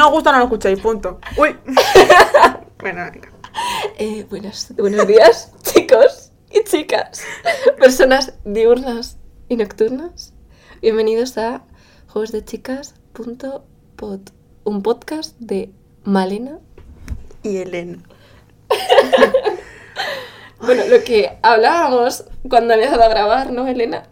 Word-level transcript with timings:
no 0.00 0.06
os 0.06 0.12
gusta, 0.14 0.32
no 0.32 0.38
lo 0.38 0.44
escucháis, 0.44 0.80
punto. 0.80 1.20
Uy. 1.36 1.54
bueno, 2.78 3.02
venga. 3.12 3.30
Eh, 3.98 4.24
buenas, 4.30 4.74
buenos 4.74 5.06
días, 5.06 5.52
chicos 5.62 6.32
y 6.50 6.64
chicas, 6.64 7.22
personas 7.78 8.32
diurnas 8.46 9.18
y 9.50 9.56
nocturnas. 9.56 10.32
Bienvenidos 10.80 11.36
a 11.36 11.64
juegosdechicas.pod, 12.06 14.20
un 14.64 14.82
podcast 14.82 15.36
de 15.38 15.70
Malena. 16.04 16.60
Y 17.42 17.58
Elena. 17.58 17.98
Bueno, 20.62 20.82
lo 20.88 21.02
que 21.02 21.38
hablábamos 21.40 22.26
cuando 22.50 22.74
había 22.74 22.84
empezado 22.84 23.10
a 23.10 23.14
grabar, 23.14 23.50
¿no, 23.50 23.66
Elena? 23.66 24.02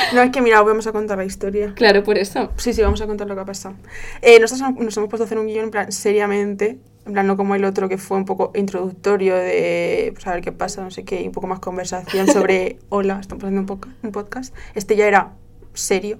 No, 0.14 0.22
es 0.22 0.30
que 0.30 0.42
mira, 0.42 0.60
vamos 0.62 0.86
a 0.86 0.92
contar 0.92 1.18
la 1.18 1.24
historia. 1.24 1.72
claro, 1.74 2.02
por 2.02 2.18
eso. 2.18 2.50
Sí, 2.56 2.72
sí, 2.72 2.82
vamos 2.82 3.00
a 3.00 3.06
contar 3.06 3.26
lo 3.28 3.34
que 3.34 3.40
ha 3.40 3.44
pasado. 3.44 3.74
Eh, 4.22 4.38
nosotros 4.40 4.72
nos 4.78 4.96
hemos 4.96 5.08
puesto 5.08 5.24
a 5.24 5.26
hacer 5.26 5.38
un 5.38 5.46
guion 5.46 5.64
en 5.64 5.70
plan 5.70 5.92
seriamente, 5.92 6.78
en 7.06 7.12
plan 7.12 7.26
no 7.26 7.36
como 7.36 7.54
el 7.54 7.64
otro 7.64 7.88
que 7.88 7.98
fue 7.98 8.16
un 8.16 8.24
poco 8.24 8.52
introductorio 8.54 9.36
de 9.36 10.10
pues, 10.14 10.26
a 10.26 10.32
ver 10.32 10.42
qué 10.42 10.52
pasa, 10.52 10.82
no 10.82 10.90
sé 10.90 11.04
qué, 11.04 11.22
y 11.22 11.26
un 11.26 11.32
poco 11.32 11.46
más 11.46 11.60
conversación 11.60 12.26
sobre 12.26 12.78
hola, 12.88 13.18
estamos 13.20 13.44
haciendo 13.44 13.72
un, 13.72 13.94
un 14.02 14.12
podcast. 14.12 14.54
Este 14.74 14.96
ya 14.96 15.06
era 15.06 15.32
serio. 15.74 16.18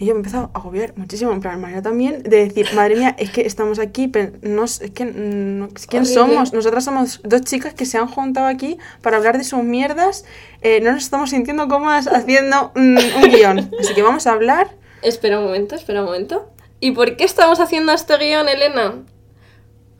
Y 0.00 0.06
yo 0.06 0.14
me 0.14 0.18
he 0.18 0.20
empezado 0.20 0.50
a 0.54 0.58
agobiar 0.58 0.94
muchísimo, 0.96 1.30
en 1.30 1.40
plan, 1.40 1.60
manera 1.60 1.82
también 1.82 2.22
de 2.22 2.48
decir, 2.48 2.66
madre 2.74 2.96
mía, 2.96 3.14
es 3.18 3.30
que 3.30 3.42
estamos 3.42 3.78
aquí, 3.78 4.08
pero 4.08 4.32
no, 4.40 4.64
es 4.64 4.80
que, 4.94 5.04
no- 5.04 5.68
¿quién 5.68 6.02
Horrible. 6.04 6.06
somos? 6.06 6.52
Nosotras 6.54 6.84
somos 6.84 7.20
dos 7.22 7.42
chicas 7.42 7.74
que 7.74 7.84
se 7.84 7.98
han 7.98 8.06
juntado 8.08 8.46
aquí 8.46 8.78
para 9.02 9.18
hablar 9.18 9.36
de 9.36 9.44
sus 9.44 9.62
mierdas, 9.62 10.24
eh, 10.62 10.80
no 10.80 10.92
nos 10.92 11.04
estamos 11.04 11.28
sintiendo 11.28 11.68
cómodas 11.68 12.06
haciendo 12.08 12.72
mm, 12.74 12.96
un 13.22 13.30
guion. 13.30 13.70
Así 13.78 13.94
que 13.94 14.02
vamos 14.02 14.26
a 14.26 14.32
hablar 14.32 14.70
Espera 15.02 15.38
un 15.38 15.44
momento, 15.44 15.74
espera 15.74 16.00
un 16.00 16.06
momento. 16.06 16.50
¿Y 16.80 16.92
por 16.92 17.16
qué 17.16 17.24
estamos 17.24 17.60
haciendo 17.60 17.92
este 17.92 18.16
guion, 18.16 18.48
Elena? 18.48 18.94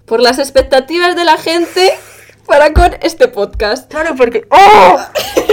Por 0.07 0.21
las 0.21 0.39
expectativas 0.39 1.15
de 1.15 1.25
la 1.25 1.37
gente 1.37 1.93
para 2.47 2.73
con 2.73 2.91
este 3.03 3.29
podcast. 3.29 3.91
Claro, 3.91 4.15
porque. 4.17 4.47
¡Oh! 4.51 4.99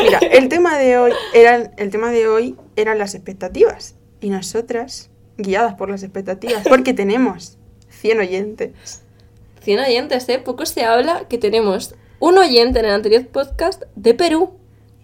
Mira, 0.02 0.20
el 0.20 0.50
tema 0.50 0.78
de 0.78 0.98
hoy 0.98 1.12
era 1.34 1.70
el 1.78 1.90
tema 1.92 2.12
de 2.12 2.28
hoy 2.28 2.56
eran 2.76 2.98
las 2.98 3.14
expectativas. 3.14 3.96
Y 4.22 4.30
nosotras, 4.30 5.10
guiadas 5.38 5.76
por 5.76 5.90
las 5.90 6.04
expectativas, 6.04 6.68
porque 6.68 6.94
tenemos 6.96 7.58
100 7.90 8.20
oyentes. 8.20 9.02
100 9.62 9.80
oyentes, 9.80 10.30
¿eh? 10.30 10.40
Poco 10.40 10.66
se 10.66 10.84
habla 10.84 11.28
que 11.28 11.38
tenemos 11.38 11.96
un 12.20 12.38
oyente 12.38 12.80
en 12.80 12.86
el 12.86 12.92
anterior 12.92 13.28
podcast 13.28 13.84
de 13.96 14.14
Perú. 14.14 14.52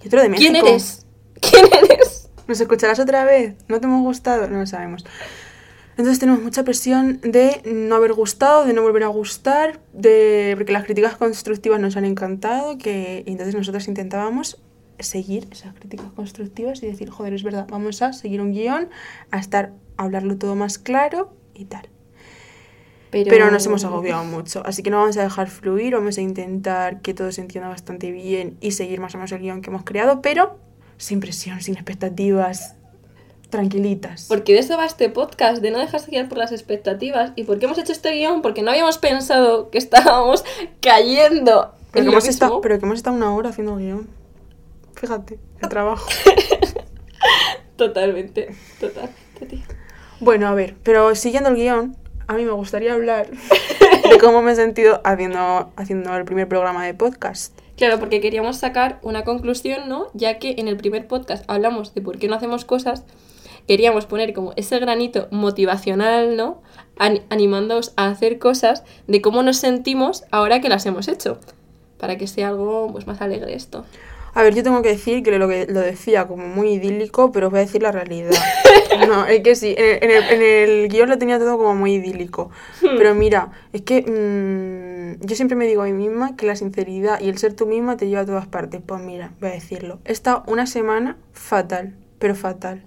Y 0.03 0.07
otro 0.07 0.21
de 0.21 0.29
México. 0.29 0.51
¿Quién 0.51 0.65
eres? 0.65 1.05
¿Quién 1.39 1.65
eres? 1.65 2.29
¿Nos 2.47 2.59
escucharás 2.59 2.99
otra 2.99 3.23
vez? 3.25 3.55
¿No 3.67 3.79
te 3.79 3.85
hemos 3.85 4.01
gustado? 4.01 4.47
No 4.47 4.59
lo 4.59 4.65
sabemos. 4.65 5.05
Entonces 5.91 6.19
tenemos 6.19 6.41
mucha 6.41 6.63
presión 6.63 7.19
de 7.21 7.61
no 7.65 7.95
haber 7.95 8.13
gustado, 8.13 8.65
de 8.65 8.73
no 8.73 8.81
volver 8.81 9.03
a 9.03 9.07
gustar, 9.07 9.79
de 9.93 10.53
porque 10.57 10.71
las 10.71 10.85
críticas 10.85 11.17
constructivas 11.17 11.79
nos 11.79 11.95
han 11.97 12.05
encantado, 12.05 12.79
que 12.79 13.23
y 13.25 13.31
entonces 13.31 13.53
nosotras 13.53 13.87
intentábamos 13.87 14.59
seguir 14.99 15.47
esas 15.51 15.73
críticas 15.73 16.11
constructivas 16.15 16.81
y 16.83 16.87
decir, 16.87 17.09
joder, 17.09 17.33
es 17.33 17.43
verdad, 17.43 17.67
vamos 17.69 18.01
a 18.01 18.13
seguir 18.13 18.41
un 18.41 18.51
guion, 18.51 18.89
a 19.31 19.39
estar, 19.39 19.73
a 19.97 20.03
hablarlo 20.03 20.37
todo 20.37 20.55
más 20.55 20.77
claro 20.77 21.33
y 21.53 21.65
tal. 21.65 21.87
Pero 23.11 23.51
nos 23.51 23.65
hemos 23.67 23.83
agobiado 23.85 24.23
mucho, 24.23 24.63
así 24.65 24.81
que 24.81 24.89
no 24.89 24.99
vamos 24.99 25.17
a 25.17 25.23
dejar 25.23 25.47
fluir, 25.47 25.93
vamos 25.93 26.17
a 26.17 26.21
intentar 26.21 27.01
que 27.01 27.13
todo 27.13 27.31
se 27.31 27.41
entienda 27.41 27.69
bastante 27.69 28.11
bien 28.11 28.57
y 28.59 28.71
seguir 28.71 28.99
más 28.99 29.13
o 29.13 29.19
menos 29.19 29.31
el 29.31 29.39
guion 29.39 29.61
que 29.61 29.69
hemos 29.69 29.83
creado, 29.83 30.21
pero 30.23 30.57
sin 30.97 31.19
presión, 31.19 31.61
sin 31.61 31.75
expectativas, 31.75 32.75
tranquilitas. 33.53 34.25
Porque 34.27 34.53
de 34.53 34.59
eso 34.59 34.77
va 34.77 34.85
este 34.85 35.09
podcast, 35.09 35.61
de 35.61 35.69
no 35.69 35.77
dejarse 35.77 36.09
guiar 36.09 36.27
por 36.27 36.39
las 36.39 36.51
expectativas. 36.51 37.33
¿Y 37.35 37.43
por 37.43 37.59
qué 37.59 37.65
hemos 37.65 37.77
hecho 37.77 37.91
este 37.91 38.11
guion? 38.11 38.41
Porque 38.41 38.63
no 38.63 38.71
habíamos 38.71 38.97
pensado 38.97 39.69
que 39.69 39.77
estábamos 39.77 40.43
cayendo. 40.81 41.71
Pero 41.91 42.05
en 42.05 42.05
que, 42.05 42.05
lo 42.05 42.11
hemos 42.13 42.23
mismo. 42.23 42.29
estado, 42.31 42.61
pero 42.61 42.79
que 42.79 42.85
hemos 42.85 42.97
estado 42.97 43.15
una 43.15 43.33
hora 43.35 43.49
haciendo 43.49 43.77
el 43.77 43.85
guion. 43.85 44.22
Fíjate, 45.03 45.37
el 45.61 45.67
trabajo. 45.67 46.07
Totalmente, 47.75 48.55
totalmente, 48.79 49.45
tío. 49.49 49.59
bueno, 50.21 50.47
a 50.47 50.53
ver, 50.53 50.75
pero 50.83 51.13
siguiendo 51.15 51.49
el 51.49 51.55
guion, 51.55 51.97
a 52.27 52.35
mí 52.35 52.45
me 52.45 52.51
gustaría 52.51 52.93
hablar 52.93 53.29
de 54.09 54.17
cómo 54.19 54.41
me 54.41 54.51
he 54.51 54.55
sentido 54.55 55.01
haciendo, 55.03 55.71
haciendo 55.75 56.15
el 56.15 56.23
primer 56.23 56.47
programa 56.47 56.85
de 56.85 56.93
podcast. 56.93 57.57
Claro, 57.75 57.99
porque 57.99 58.21
queríamos 58.21 58.57
sacar 58.57 58.99
una 59.01 59.23
conclusión, 59.25 59.89
¿no? 59.89 60.07
Ya 60.13 60.37
que 60.39 60.55
en 60.59 60.67
el 60.69 60.77
primer 60.77 61.07
podcast 61.07 61.43
hablamos 61.49 61.93
de 61.95 62.01
por 62.01 62.19
qué 62.19 62.27
no 62.29 62.35
hacemos 62.35 62.63
cosas, 62.63 63.03
queríamos 63.67 64.05
poner 64.05 64.33
como 64.33 64.53
ese 64.55 64.77
granito 64.79 65.27
motivacional, 65.31 66.37
¿no? 66.37 66.61
An- 66.97 67.23
animándoos 67.29 67.91
a 67.97 68.07
hacer 68.07 68.37
cosas 68.39 68.83
de 69.07 69.21
cómo 69.21 69.41
nos 69.43 69.57
sentimos 69.57 70.23
ahora 70.31 70.61
que 70.61 70.69
las 70.69 70.85
hemos 70.85 71.07
hecho. 71.09 71.39
Para 71.97 72.17
que 72.17 72.27
sea 72.27 72.49
algo 72.49 72.89
pues, 72.91 73.07
más 73.07 73.19
alegre 73.21 73.55
esto. 73.55 73.83
A 74.35 74.41
ver, 74.41 74.55
yo 74.55 74.63
tengo 74.63 74.81
que 74.81 74.89
decir 74.89 75.21
que 75.21 75.37
lo 75.37 75.47
que 75.47 75.67
lo 75.67 75.79
decía 75.79 76.27
como 76.27 76.47
muy 76.47 76.73
idílico, 76.73 77.31
pero 77.31 77.47
os 77.47 77.51
voy 77.51 77.59
a 77.59 77.65
decir 77.65 77.81
la 77.81 77.91
realidad. 77.91 78.31
No, 79.07 79.25
es 79.25 79.41
que 79.41 79.55
sí, 79.55 79.73
en 79.77 80.11
el, 80.11 80.83
en 80.83 80.87
guion 80.87 81.09
lo 81.09 81.17
tenía 81.17 81.39
todo 81.39 81.57
como 81.57 81.73
muy 81.73 81.95
idílico. 81.95 82.51
Pero 82.79 83.15
mira, 83.15 83.51
es 83.73 83.81
que 83.81 84.01
mm, 84.01 85.25
yo 85.25 85.35
siempre 85.35 85.55
me 85.55 85.65
digo 85.65 85.81
a 85.81 85.85
mí 85.85 85.93
misma 85.93 86.35
que 86.35 86.45
la 86.45 86.55
sinceridad 86.55 87.19
y 87.19 87.27
el 87.29 87.37
ser 87.39 87.53
tú 87.53 87.65
misma 87.65 87.97
te 87.97 88.07
lleva 88.07 88.21
a 88.21 88.25
todas 88.25 88.45
partes. 88.45 88.81
Pues 88.85 89.01
mira, 89.01 89.31
voy 89.41 89.49
a 89.49 89.53
decirlo. 89.53 89.99
He 90.05 90.11
estado 90.11 90.43
una 90.45 90.67
semana 90.67 91.17
fatal, 91.33 91.95
pero 92.19 92.35
fatal. 92.35 92.83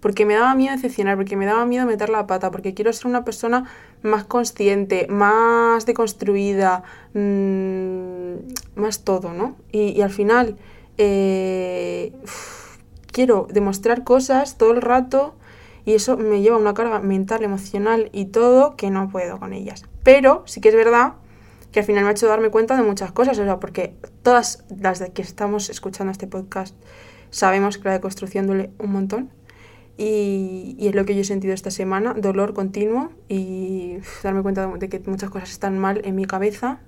Porque 0.00 0.24
me 0.24 0.34
daba 0.34 0.54
miedo 0.54 0.74
decepcionar, 0.74 1.16
porque 1.16 1.36
me 1.36 1.44
daba 1.44 1.66
miedo 1.66 1.86
meter 1.86 2.08
la 2.08 2.26
pata, 2.26 2.50
porque 2.50 2.72
quiero 2.74 2.92
ser 2.92 3.06
una 3.06 3.24
persona 3.24 3.70
más 4.02 4.24
consciente, 4.24 5.06
más 5.08 5.84
deconstruida, 5.86 6.82
mm, 7.12 8.80
más 8.80 9.04
todo, 9.04 9.32
¿no? 9.32 9.56
Y, 9.70 9.90
y 9.90 10.02
al 10.02 10.10
final 10.10 10.56
eh, 10.98 12.12
quiero 13.10 13.46
demostrar 13.50 14.04
cosas 14.04 14.56
todo 14.58 14.72
el 14.72 14.82
rato 14.82 15.34
y 15.84 15.94
eso 15.94 16.16
me 16.16 16.40
lleva 16.40 16.56
una 16.56 16.74
carga 16.74 17.00
mental, 17.00 17.42
emocional 17.42 18.08
y 18.12 18.26
todo 18.26 18.76
que 18.76 18.90
no 18.90 19.08
puedo 19.08 19.38
con 19.38 19.52
ellas. 19.52 19.84
Pero 20.02 20.42
sí 20.46 20.60
que 20.60 20.68
es 20.68 20.74
verdad 20.74 21.14
que 21.72 21.80
al 21.80 21.86
final 21.86 22.04
me 22.04 22.10
ha 22.10 22.12
hecho 22.12 22.26
darme 22.28 22.50
cuenta 22.50 22.76
de 22.76 22.82
muchas 22.82 23.12
cosas, 23.12 23.38
o 23.38 23.44
sea, 23.44 23.58
porque 23.58 23.94
todas 24.22 24.64
las 24.78 24.98
de 24.98 25.12
que 25.12 25.22
estamos 25.22 25.70
escuchando 25.70 26.12
este 26.12 26.26
podcast 26.26 26.76
sabemos 27.30 27.78
que 27.78 27.84
la 27.88 27.94
deconstrucción 27.94 28.46
duele 28.46 28.70
un 28.78 28.92
montón. 28.92 29.30
Y, 29.98 30.74
y 30.78 30.88
es 30.88 30.94
lo 30.94 31.04
que 31.04 31.14
yo 31.14 31.20
he 31.20 31.24
sentido 31.24 31.52
esta 31.52 31.70
semana, 31.70 32.14
dolor 32.14 32.54
continuo 32.54 33.10
y 33.28 33.98
darme 34.22 34.42
cuenta 34.42 34.66
de, 34.66 34.78
de 34.78 34.88
que 34.88 35.00
muchas 35.08 35.30
cosas 35.30 35.50
están 35.50 35.78
mal 35.78 36.00
en 36.04 36.14
mi 36.14 36.24
cabeza. 36.24 36.80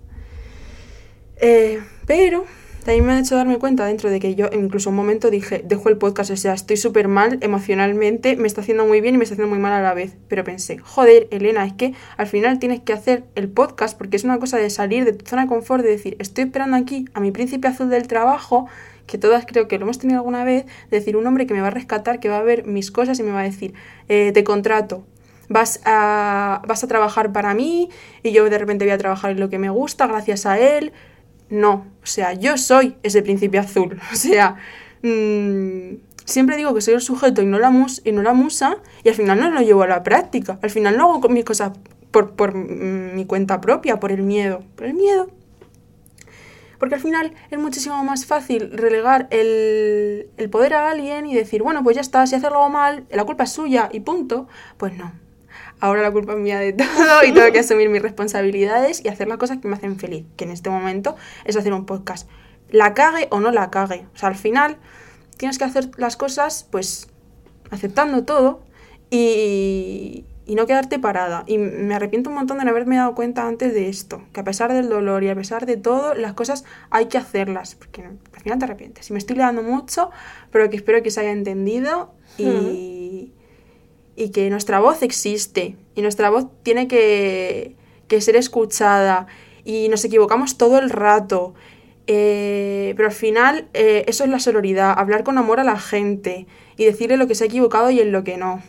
Eh, 1.37 1.83
pero 2.07 2.45
también 2.85 3.07
me 3.07 3.15
ha 3.15 3.19
hecho 3.19 3.35
darme 3.35 3.59
cuenta 3.59 3.87
dentro 3.87 4.11
de 4.11 4.21
que 4.21 4.35
yo 4.35 4.51
incluso 4.53 4.91
un 4.91 4.97
momento 4.97 5.31
dije, 5.31 5.63
dejo 5.65 5.89
el 5.89 5.97
podcast, 5.97 6.31
o 6.31 6.37
sea, 6.37 6.53
estoy 6.53 6.77
súper 6.77 7.09
mal 7.09 7.39
emocionalmente, 7.41 8.37
me 8.37 8.47
está 8.47 8.61
haciendo 8.61 8.85
muy 8.85 9.01
bien 9.01 9.15
y 9.15 9.19
me 9.19 9.25
está 9.25 9.35
haciendo 9.35 9.53
muy 9.53 9.61
mal 9.61 9.73
a 9.73 9.81
la 9.81 9.95
vez. 9.95 10.17
Pero 10.29 10.45
pensé, 10.45 10.77
joder, 10.77 11.27
Elena, 11.31 11.65
es 11.65 11.73
que 11.73 11.95
al 12.19 12.27
final 12.27 12.59
tienes 12.59 12.81
que 12.81 12.93
hacer 12.93 13.25
el 13.37 13.49
podcast 13.49 13.97
porque 13.97 14.17
es 14.17 14.25
una 14.25 14.39
cosa 14.39 14.59
de 14.59 14.69
salir 14.69 15.07
de 15.07 15.15
tu 15.15 15.25
zona 15.25 15.43
de 15.43 15.49
confort, 15.49 15.83
de 15.83 15.91
decir, 15.91 16.17
estoy 16.19 16.45
esperando 16.45 16.77
aquí 16.77 17.07
a 17.15 17.21
mi 17.21 17.31
príncipe 17.31 17.69
azul 17.69 17.89
del 17.89 18.07
trabajo, 18.07 18.67
que 19.07 19.17
todas 19.17 19.47
creo 19.47 19.67
que 19.67 19.79
lo 19.79 19.85
hemos 19.85 19.99
tenido 19.99 20.19
alguna 20.19 20.45
vez, 20.45 20.67
de 20.91 20.99
decir, 20.99 21.17
un 21.17 21.27
hombre 21.27 21.47
que 21.47 21.55
me 21.55 21.63
va 21.63 21.69
a 21.69 21.71
rescatar, 21.71 22.21
que 22.21 22.29
va 22.29 22.39
a 22.39 22.43
ver 22.43 22.67
mis 22.67 22.91
cosas 22.91 23.19
y 23.19 23.23
me 23.23 23.31
va 23.33 23.41
a 23.41 23.45
decir, 23.45 23.73
eh, 24.11 24.31
te 24.35 24.45
contrato, 24.45 25.07
vas 25.49 25.81
a, 25.87 26.61
vas 26.67 26.85
a 26.85 26.87
trabajar 26.87 27.33
para 27.33 27.55
mí 27.55 27.89
y 28.23 28.33
yo 28.33 28.45
de 28.49 28.59
repente 28.59 28.85
voy 28.85 28.93
a 28.93 28.99
trabajar 28.99 29.31
en 29.31 29.41
lo 29.41 29.49
que 29.49 29.59
me 29.59 29.71
gusta 29.71 30.07
gracias 30.07 30.45
a 30.45 30.59
él. 30.59 30.93
No, 31.55 31.87
o 32.03 32.07
sea, 32.07 32.33
yo 32.33 32.59
soy 32.59 32.97
ese 33.05 33.23
príncipe 33.23 33.59
azul. 33.59 34.01
O 34.13 34.17
sea, 34.17 34.57
mm, 35.03 35.97
siempre 36.25 36.57
digo 36.57 36.75
que 36.75 36.81
soy 36.81 36.95
el 36.95 37.01
sujeto 37.01 37.43
y 37.43 37.47
no, 37.47 37.61
la 37.61 37.71
mus 37.71 38.03
y 38.05 38.11
no 38.11 38.23
la 38.23 38.35
musa 38.35 38.79
y 39.05 39.09
al 39.09 39.15
final 39.15 39.39
no 39.39 39.51
lo 39.51 39.61
llevo 39.61 39.85
a 39.85 39.87
la 39.87 40.03
práctica. 40.03 40.59
Al 40.63 40.71
final 40.71 40.97
no 40.97 41.15
hago 41.15 41.29
mis 41.29 41.45
cosas 41.45 41.71
por, 42.11 42.33
por 42.33 42.57
mm, 42.57 43.15
mi 43.15 43.25
cuenta 43.25 43.61
propia, 43.61 44.01
por 44.01 44.11
el 44.11 44.23
miedo. 44.23 44.65
Por 44.75 44.87
el 44.87 44.95
miedo. 44.95 45.31
Porque 46.81 46.97
al 46.97 47.01
final 47.01 47.33
es 47.53 47.59
muchísimo 47.59 48.03
más 48.03 48.27
fácil 48.27 48.73
relegar 48.73 49.29
el, 49.31 50.29
el 50.37 50.51
poder 50.51 50.75
a 50.75 50.91
alguien 50.91 51.25
y 51.27 51.35
decir, 51.37 51.63
bueno, 51.63 51.85
pues 51.85 51.95
ya 51.95 52.01
está, 52.01 52.27
si 52.27 52.35
hace 52.35 52.49
algo 52.49 52.69
mal, 52.69 53.07
la 53.11 53.25
culpa 53.25 53.45
es 53.45 53.53
suya 53.53 53.89
y 53.93 54.01
punto. 54.01 54.49
Pues 54.77 54.93
no. 54.97 55.13
Ahora 55.81 56.03
la 56.03 56.11
culpa 56.11 56.33
es 56.33 56.39
mía 56.39 56.59
de 56.59 56.73
todo 56.75 57.25
y 57.27 57.33
tengo 57.33 57.51
que 57.53 57.61
asumir 57.61 57.89
mis 57.89 58.03
responsabilidades 58.03 59.05
y 59.05 59.09
hacer 59.09 59.29
las 59.29 59.39
cosas 59.39 59.59
que 59.59 59.69
me 59.69 59.75
hacen 59.75 59.99
feliz, 59.99 60.25
que 60.37 60.45
en 60.45 60.51
este 60.51 60.71
momento 60.71 61.17
es 61.45 61.57
hacer 61.57 61.73
un 61.73 61.87
podcast. 61.87 62.29
La 62.71 62.95
cague 62.95 63.29
o 63.31 63.41
no 63.41 63.51
la 63.51 63.71
cague. 63.71 64.07
O 64.15 64.19
sea, 64.19 64.29
al 64.29 64.37
final 64.37 64.79
tienes 65.37 65.59
que 65.59 65.65
hacer 65.65 65.91
las 65.97 66.17
cosas 66.17 66.67
pues 66.71 67.09
aceptando 67.71 68.25
todo 68.25 68.63
y, 69.11 70.25
y 70.47 70.55
no 70.55 70.67
quedarte 70.67 70.99
parada. 70.99 71.45
Y 71.47 71.59
me 71.59 71.95
arrepiento 71.95 72.31
un 72.31 72.37
montón 72.37 72.59
de 72.59 72.65
no 72.65 72.71
haberme 72.71 72.97
dado 72.97 73.15
cuenta 73.15 73.47
antes 73.47 73.73
de 73.73 73.89
esto, 73.89 74.23
que 74.33 74.41
a 74.41 74.45
pesar 74.45 74.73
del 74.73 74.89
dolor 74.89 75.25
y 75.25 75.29
a 75.29 75.35
pesar 75.35 75.67
de 75.67 75.77
todo, 75.77 76.15
las 76.15 76.35
cosas 76.35 76.65
hay 76.91 77.07
que 77.07 77.19
hacerlas, 77.19 77.75
porque 77.75 78.03
al 78.03 78.41
final 78.43 78.59
te 78.59 78.65
arrepientes. 78.65 79.11
Y 79.11 79.13
me 79.13 79.19
estoy 79.19 79.37
liando 79.37 79.63
mucho, 79.63 80.11
pero 80.51 80.69
que 80.69 80.77
espero 80.77 81.03
que 81.03 81.11
se 81.11 81.21
haya 81.21 81.33
entendido 81.33 82.13
y, 82.37 82.94
y 84.17 84.31
que 84.31 84.51
nuestra 84.51 84.81
voz 84.81 85.03
existe 85.03 85.77
y 85.95 86.03
nuestra 86.03 86.31
voz 86.31 86.47
tiene 86.63 86.89
que, 86.89 87.77
que 88.09 88.21
ser 88.21 88.37
escuchada 88.37 89.27
y 89.65 89.89
nos 89.89 90.05
equivocamos 90.05 90.57
todo 90.59 90.79
el 90.79 90.91
rato. 90.91 91.55
Eh, 92.07 92.93
pero 92.97 93.09
al 93.09 93.15
final 93.15 93.67
eh, 93.73 94.05
eso 94.07 94.25
es 94.25 94.31
la 94.31 94.39
sororidad, 94.39 94.95
hablar 94.97 95.25
con 95.25 95.39
amor 95.39 95.59
a 95.59 95.65
la 95.65 95.79
gente 95.79 96.47
y 96.77 96.85
decirle 96.85 97.17
lo 97.17 97.27
que 97.27 97.35
se 97.35 97.45
ha 97.45 97.47
equivocado 97.47 97.91
y 97.91 98.01
en 98.01 98.13
lo 98.13 98.25
que 98.25 98.37
no. 98.37 98.63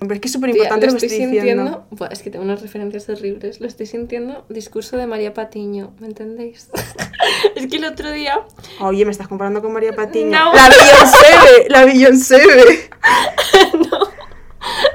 Hombre, 0.00 0.14
es 0.14 0.20
que 0.20 0.28
es 0.28 0.32
súper 0.32 0.50
importante 0.50 0.86
lo 0.86 0.92
lo 0.92 0.98
que 0.98 1.06
estoy 1.06 1.22
estoy 1.22 1.38
diciendo. 1.38 1.62
sintiendo. 1.64 1.86
Buah, 1.90 2.08
es 2.12 2.22
que 2.22 2.30
tengo 2.30 2.44
unas 2.44 2.62
referencias 2.62 3.08
horribles. 3.08 3.60
Lo 3.60 3.66
estoy 3.66 3.86
sintiendo. 3.86 4.44
Discurso 4.48 4.96
de 4.96 5.08
María 5.08 5.34
Patiño, 5.34 5.92
¿me 5.98 6.06
entendéis? 6.06 6.70
es 7.56 7.66
que 7.66 7.76
el 7.78 7.84
otro 7.84 8.12
día. 8.12 8.42
Oye, 8.80 9.04
me 9.04 9.10
estás 9.10 9.26
comparando 9.26 9.60
con 9.60 9.72
María 9.72 9.92
Patiño. 9.94 10.30
No. 10.30 10.52
La 10.54 10.68
Beyoncé, 10.68 11.68
la 11.68 11.84
Beyoncé. 11.84 12.90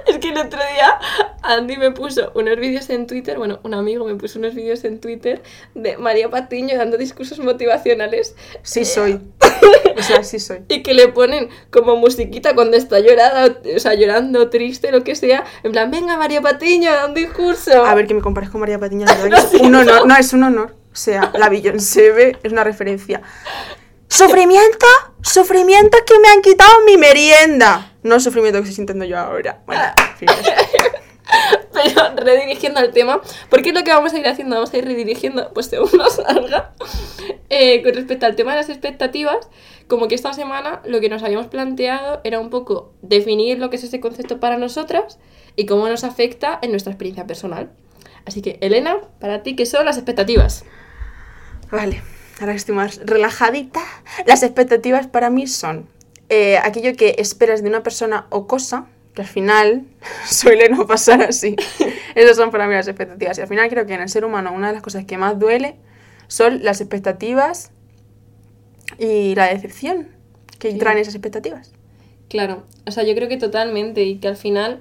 Es 0.07 0.17
que 0.19 0.29
el 0.29 0.37
otro 0.37 0.59
día 0.59 0.99
Andy 1.41 1.77
me 1.77 1.91
puso 1.91 2.31
unos 2.35 2.57
vídeos 2.57 2.89
en 2.89 3.07
Twitter. 3.07 3.37
Bueno, 3.37 3.59
un 3.63 3.73
amigo 3.73 4.05
me 4.05 4.15
puso 4.15 4.39
unos 4.39 4.55
vídeos 4.55 4.83
en 4.83 4.99
Twitter 4.99 5.41
de 5.75 5.97
María 5.97 6.29
Patiño 6.29 6.77
dando 6.77 6.97
discursos 6.97 7.39
motivacionales. 7.39 8.35
Sí 8.61 8.85
soy. 8.85 9.19
O 9.95 10.01
sea, 10.01 10.23
sí 10.23 10.39
soy. 10.39 10.63
Y 10.69 10.81
que 10.81 10.93
le 10.95 11.09
ponen 11.09 11.49
como 11.69 11.95
musiquita 11.95 12.55
cuando 12.55 12.75
está 12.75 12.99
llorada, 12.99 13.55
o 13.75 13.79
sea, 13.79 13.93
llorando, 13.93 14.49
triste, 14.49 14.91
lo 14.91 15.03
que 15.03 15.15
sea. 15.15 15.43
En 15.61 15.71
plan, 15.71 15.91
venga 15.91 16.17
María 16.17 16.41
Patiño, 16.41 16.91
da 16.91 17.05
un 17.05 17.13
discurso. 17.13 17.85
A 17.85 17.93
ver, 17.93 18.07
que 18.07 18.15
me 18.15 18.21
compares 18.21 18.49
con 18.49 18.59
María 18.59 18.79
Patiño, 18.79 19.05
la 19.05 19.13
verdad 19.23 19.49
que 19.49 19.57
es 19.57 19.61
un 19.61 19.75
honor. 19.75 20.07
No, 20.07 20.17
es 20.17 20.33
un 20.33 20.43
honor. 20.43 20.75
O 20.91 20.95
sea, 20.95 21.31
la 21.37 21.47
Beyoncé 21.47 22.37
es 22.41 22.51
una 22.51 22.63
referencia. 22.63 23.21
¿Sufrimiento? 24.13 24.85
Sufrimiento 25.23 25.97
que 26.05 26.19
me 26.19 26.27
han 26.27 26.43
quitado 26.43 26.71
mi 26.85 26.97
merienda. 26.97 27.93
No 28.03 28.13
el 28.13 28.21
sufrimiento 28.21 28.59
que 28.59 28.65
estoy 28.65 28.75
sintiendo 28.75 29.05
yo 29.05 29.17
ahora. 29.17 29.63
Bueno. 29.65 29.81
Pero 31.73 32.15
redirigiendo 32.17 32.79
al 32.79 32.91
tema, 32.91 33.21
porque 33.49 33.69
es 33.69 33.75
lo 33.75 33.83
que 33.83 33.91
vamos 33.91 34.13
a 34.13 34.19
ir 34.19 34.27
haciendo, 34.27 34.57
vamos 34.57 34.71
a 34.71 34.77
ir 34.77 34.85
redirigiendo, 34.85 35.51
pues 35.55 35.65
según 35.65 35.89
nos 35.97 36.13
salga. 36.17 36.75
Eh, 37.49 37.81
con 37.81 37.95
respecto 37.95 38.27
al 38.27 38.35
tema 38.35 38.51
de 38.51 38.57
las 38.57 38.69
expectativas, 38.69 39.49
como 39.87 40.07
que 40.07 40.13
esta 40.13 40.31
semana 40.33 40.83
lo 40.85 40.99
que 40.99 41.09
nos 41.09 41.23
habíamos 41.23 41.47
planteado 41.47 42.21
era 42.23 42.39
un 42.39 42.51
poco 42.51 42.93
definir 43.01 43.57
lo 43.57 43.71
que 43.71 43.77
es 43.77 43.83
ese 43.83 43.99
concepto 43.99 44.39
para 44.39 44.57
nosotras 44.57 45.17
y 45.55 45.65
cómo 45.65 45.89
nos 45.89 46.03
afecta 46.03 46.59
en 46.61 46.69
nuestra 46.69 46.91
experiencia 46.91 47.25
personal. 47.25 47.71
Así 48.25 48.43
que, 48.43 48.59
Elena, 48.61 48.97
para 49.19 49.41
ti, 49.41 49.55
¿qué 49.55 49.65
son 49.65 49.85
las 49.85 49.97
expectativas? 49.97 50.65
Vale, 51.71 52.03
ahora 52.43 52.53
que 52.53 52.57
estoy 52.57 52.75
más 52.75 52.99
relajadita. 53.05 53.81
Las 54.25 54.43
expectativas 54.43 55.07
para 55.07 55.29
mí 55.29 55.47
son 55.47 55.87
eh, 56.29 56.57
aquello 56.57 56.95
que 56.95 57.15
esperas 57.17 57.63
de 57.63 57.69
una 57.69 57.83
persona 57.83 58.27
o 58.29 58.47
cosa, 58.47 58.87
que 59.15 59.21
al 59.21 59.27
final 59.27 59.85
suele 60.25 60.69
no 60.69 60.85
pasar 60.87 61.21
así. 61.23 61.55
Esas 62.15 62.37
son 62.37 62.51
para 62.51 62.67
mí 62.67 62.73
las 62.73 62.87
expectativas. 62.87 63.37
Y 63.37 63.41
al 63.41 63.47
final 63.47 63.69
creo 63.69 63.85
que 63.85 63.93
en 63.93 64.01
el 64.01 64.09
ser 64.09 64.25
humano 64.25 64.51
una 64.53 64.67
de 64.67 64.73
las 64.73 64.83
cosas 64.83 65.05
que 65.05 65.17
más 65.17 65.39
duele 65.39 65.75
son 66.27 66.63
las 66.63 66.79
expectativas 66.81 67.71
y 68.99 69.35
la 69.35 69.47
decepción 69.47 70.09
que 70.59 70.71
Sí. 70.71 70.77
traen 70.77 70.97
esas 70.97 71.15
expectativas. 71.15 71.71
Claro, 72.29 72.63
o 72.85 72.91
sea, 72.91 73.03
yo 73.03 73.13
creo 73.15 73.27
que 73.27 73.37
totalmente 73.37 74.03
y 74.03 74.17
que 74.17 74.27
al 74.27 74.37
final, 74.37 74.79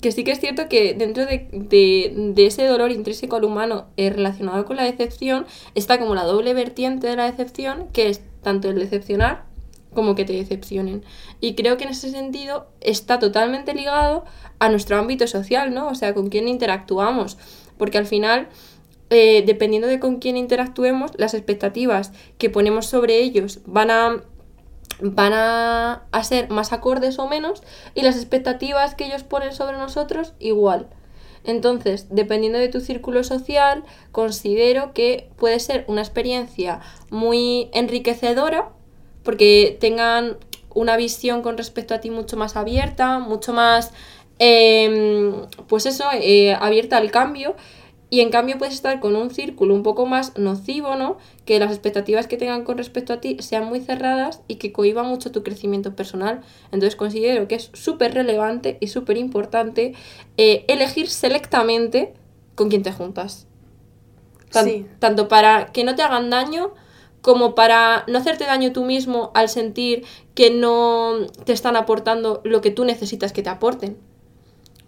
que 0.00 0.12
sí 0.12 0.24
que 0.24 0.30
es 0.32 0.40
cierto 0.40 0.68
que 0.68 0.94
dentro 0.94 1.26
de, 1.26 1.48
de- 1.52 2.12
de 2.34 2.46
ese 2.46 2.64
dolor 2.66 2.90
intrínseco 2.92 3.36
al 3.36 3.44
humano 3.44 3.86
eh, 3.96 4.10
relacionado 4.10 4.64
con 4.64 4.76
la 4.76 4.84
decepción, 4.84 5.46
está 5.74 5.98
como 5.98 6.14
la 6.14 6.24
doble 6.24 6.54
vertiente 6.54 7.06
de 7.08 7.16
la 7.16 7.30
decepción, 7.30 7.88
que 7.92 8.08
es 8.08 8.20
tanto 8.42 8.70
el 8.70 8.78
decepcionar 8.78 9.44
como 9.92 10.14
que 10.14 10.24
te 10.24 10.32
decepcionen. 10.34 11.04
Y 11.40 11.54
creo 11.56 11.76
que 11.76 11.84
en 11.84 11.90
ese 11.90 12.10
sentido 12.10 12.68
está 12.80 13.18
totalmente 13.18 13.74
ligado 13.74 14.24
a 14.60 14.68
nuestro 14.68 14.96
ámbito 14.96 15.26
social, 15.26 15.74
¿no? 15.74 15.88
O 15.88 15.94
sea, 15.96 16.14
con 16.14 16.28
quién 16.28 16.46
interactuamos. 16.46 17.36
Porque 17.76 17.98
al 17.98 18.06
final, 18.06 18.48
eh, 19.10 19.42
dependiendo 19.44 19.88
de 19.88 19.98
con 19.98 20.18
quién 20.20 20.36
interactuemos, 20.36 21.10
las 21.16 21.34
expectativas 21.34 22.12
que 22.38 22.50
ponemos 22.50 22.86
sobre 22.86 23.18
ellos 23.18 23.58
van 23.66 23.90
a 23.90 24.22
van 25.02 25.32
a, 25.32 26.04
a 26.10 26.24
ser 26.24 26.50
más 26.50 26.72
acordes 26.72 27.18
o 27.18 27.28
menos 27.28 27.62
y 27.94 28.02
las 28.02 28.16
expectativas 28.16 28.94
que 28.94 29.06
ellos 29.06 29.22
ponen 29.22 29.52
sobre 29.52 29.76
nosotros 29.78 30.34
igual. 30.38 30.88
Entonces, 31.44 32.06
dependiendo 32.10 32.58
de 32.58 32.68
tu 32.68 32.80
círculo 32.80 33.24
social, 33.24 33.84
considero 34.12 34.92
que 34.92 35.30
puede 35.36 35.58
ser 35.58 35.84
una 35.88 36.02
experiencia 36.02 36.80
muy 37.10 37.70
enriquecedora 37.72 38.70
porque 39.22 39.76
tengan 39.80 40.36
una 40.74 40.96
visión 40.96 41.42
con 41.42 41.56
respecto 41.56 41.94
a 41.94 42.00
ti 42.00 42.10
mucho 42.10 42.36
más 42.36 42.56
abierta, 42.56 43.18
mucho 43.18 43.52
más, 43.52 43.92
em, 44.38 45.46
pues 45.66 45.86
eso, 45.86 46.04
eh, 46.12 46.54
abierta 46.54 46.96
al 46.96 47.10
cambio. 47.10 47.56
Y 48.12 48.20
en 48.20 48.30
cambio 48.30 48.58
puedes 48.58 48.74
estar 48.74 48.98
con 48.98 49.14
un 49.14 49.30
círculo 49.30 49.72
un 49.72 49.84
poco 49.84 50.04
más 50.04 50.36
nocivo, 50.36 50.96
¿no? 50.96 51.16
Que 51.44 51.60
las 51.60 51.70
expectativas 51.70 52.26
que 52.26 52.36
tengan 52.36 52.64
con 52.64 52.76
respecto 52.76 53.12
a 53.12 53.20
ti 53.20 53.36
sean 53.38 53.66
muy 53.66 53.80
cerradas 53.80 54.42
y 54.48 54.56
que 54.56 54.72
cohiban 54.72 55.06
mucho 55.06 55.30
tu 55.30 55.44
crecimiento 55.44 55.94
personal. 55.94 56.40
Entonces 56.72 56.96
considero 56.96 57.46
que 57.46 57.54
es 57.54 57.70
súper 57.72 58.12
relevante 58.14 58.78
y 58.80 58.88
súper 58.88 59.16
importante 59.16 59.94
eh, 60.36 60.64
elegir 60.66 61.08
selectamente 61.08 62.12
con 62.56 62.68
quién 62.68 62.82
te 62.82 62.92
juntas. 62.92 63.46
Tan- 64.50 64.64
Sí. 64.66 64.86
Tanto 64.98 65.28
para 65.28 65.66
que 65.66 65.84
no 65.84 65.94
te 65.94 66.02
hagan 66.02 66.30
daño 66.30 66.72
como 67.20 67.54
para 67.54 68.04
no 68.08 68.18
hacerte 68.18 68.44
daño 68.44 68.72
tú 68.72 68.84
mismo 68.84 69.30
al 69.34 69.48
sentir 69.48 70.04
que 70.34 70.50
no 70.50 71.26
te 71.44 71.52
están 71.52 71.76
aportando 71.76 72.40
lo 72.44 72.60
que 72.60 72.70
tú 72.72 72.84
necesitas 72.84 73.32
que 73.32 73.42
te 73.42 73.50
aporten. 73.50 73.98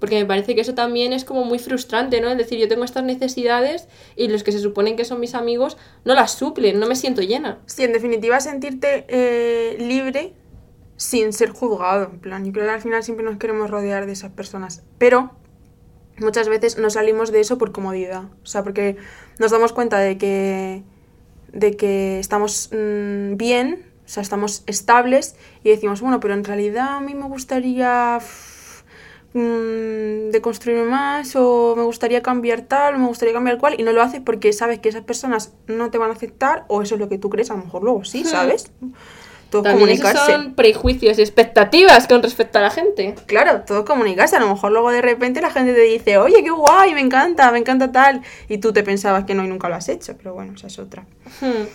Porque 0.02 0.18
me 0.18 0.26
parece 0.26 0.56
que 0.56 0.62
eso 0.62 0.74
también 0.74 1.12
es 1.12 1.24
como 1.24 1.44
muy 1.44 1.60
frustrante, 1.60 2.20
¿no? 2.20 2.28
Es 2.28 2.36
decir, 2.36 2.58
yo 2.58 2.66
tengo 2.66 2.82
estas 2.82 3.04
necesidades 3.04 3.86
y 4.16 4.26
los 4.26 4.42
que 4.42 4.50
se 4.50 4.58
suponen 4.58 4.96
que 4.96 5.04
son 5.04 5.20
mis 5.20 5.36
amigos 5.36 5.76
no 6.04 6.12
las 6.14 6.32
suplen, 6.32 6.80
no 6.80 6.88
me 6.88 6.96
siento 6.96 7.22
llena. 7.22 7.60
Sí, 7.66 7.84
en 7.84 7.92
definitiva, 7.92 8.40
sentirte 8.40 9.04
eh, 9.06 9.76
libre 9.78 10.32
sin 10.96 11.32
ser 11.32 11.50
juzgado. 11.50 12.10
En 12.14 12.18
plan, 12.18 12.44
yo 12.44 12.50
creo 12.50 12.64
que 12.64 12.72
al 12.72 12.80
final 12.80 13.04
siempre 13.04 13.24
nos 13.24 13.38
queremos 13.38 13.70
rodear 13.70 14.06
de 14.06 14.14
esas 14.14 14.32
personas. 14.32 14.82
Pero 14.98 15.30
muchas 16.18 16.48
veces 16.48 16.78
no 16.78 16.90
salimos 16.90 17.30
de 17.30 17.38
eso 17.38 17.56
por 17.56 17.70
comodidad. 17.70 18.24
O 18.42 18.46
sea, 18.46 18.64
porque 18.64 18.96
nos 19.38 19.52
damos 19.52 19.72
cuenta 19.72 20.00
de 20.00 20.18
que, 20.18 20.82
de 21.52 21.76
que 21.76 22.18
estamos 22.18 22.70
mm, 22.72 23.36
bien, 23.36 23.86
o 24.04 24.08
sea, 24.08 24.20
estamos 24.20 24.64
estables 24.66 25.36
y 25.62 25.70
decimos, 25.70 26.00
bueno, 26.00 26.18
pero 26.18 26.34
en 26.34 26.42
realidad 26.42 26.96
a 26.96 27.00
mí 27.00 27.14
me 27.14 27.28
gustaría 27.28 28.18
mm, 29.34 30.30
de 30.30 30.40
construirme 30.40 30.84
más 30.84 31.34
o 31.36 31.74
me 31.76 31.82
gustaría 31.82 32.22
cambiar 32.22 32.62
tal 32.62 32.94
o 32.94 32.98
me 32.98 33.06
gustaría 33.06 33.34
cambiar 33.34 33.58
cual 33.58 33.74
y 33.78 33.82
no 33.82 33.92
lo 33.92 34.02
haces 34.02 34.20
porque 34.24 34.52
sabes 34.52 34.78
que 34.78 34.88
esas 34.88 35.02
personas 35.02 35.52
no 35.66 35.90
te 35.90 35.98
van 35.98 36.10
a 36.10 36.14
aceptar 36.14 36.64
o 36.68 36.82
eso 36.82 36.94
es 36.94 37.00
lo 37.00 37.08
que 37.08 37.18
tú 37.18 37.30
crees, 37.30 37.50
a 37.50 37.54
lo 37.54 37.64
mejor 37.64 37.82
luego 37.82 38.04
sí, 38.04 38.24
¿sabes? 38.24 38.70
Todo 39.50 39.64
También 39.64 39.90
esos 39.90 40.04
comunicarse. 40.06 40.32
son 40.32 40.54
prejuicios 40.54 41.18
y 41.18 41.20
expectativas 41.20 42.06
con 42.06 42.22
respecto 42.22 42.58
a 42.58 42.62
la 42.62 42.70
gente. 42.70 43.14
Claro, 43.26 43.64
todo 43.66 43.84
comunicarse. 43.84 44.36
A 44.36 44.40
lo 44.40 44.48
mejor 44.48 44.72
luego 44.72 44.90
de 44.90 45.02
repente 45.02 45.42
la 45.42 45.50
gente 45.50 45.74
te 45.74 45.82
dice, 45.82 46.16
oye, 46.16 46.42
qué 46.42 46.48
guay, 46.50 46.94
me 46.94 47.02
encanta, 47.02 47.52
me 47.52 47.58
encanta 47.58 47.92
tal. 47.92 48.22
Y 48.48 48.56
tú 48.58 48.72
te 48.72 48.82
pensabas 48.82 49.24
que 49.24 49.34
no 49.34 49.44
y 49.44 49.48
nunca 49.48 49.68
lo 49.68 49.74
has 49.74 49.90
hecho, 49.90 50.16
pero 50.16 50.32
bueno, 50.32 50.54
esa 50.56 50.68
es 50.68 50.78
otra. 50.78 51.04
Hmm. 51.42 51.66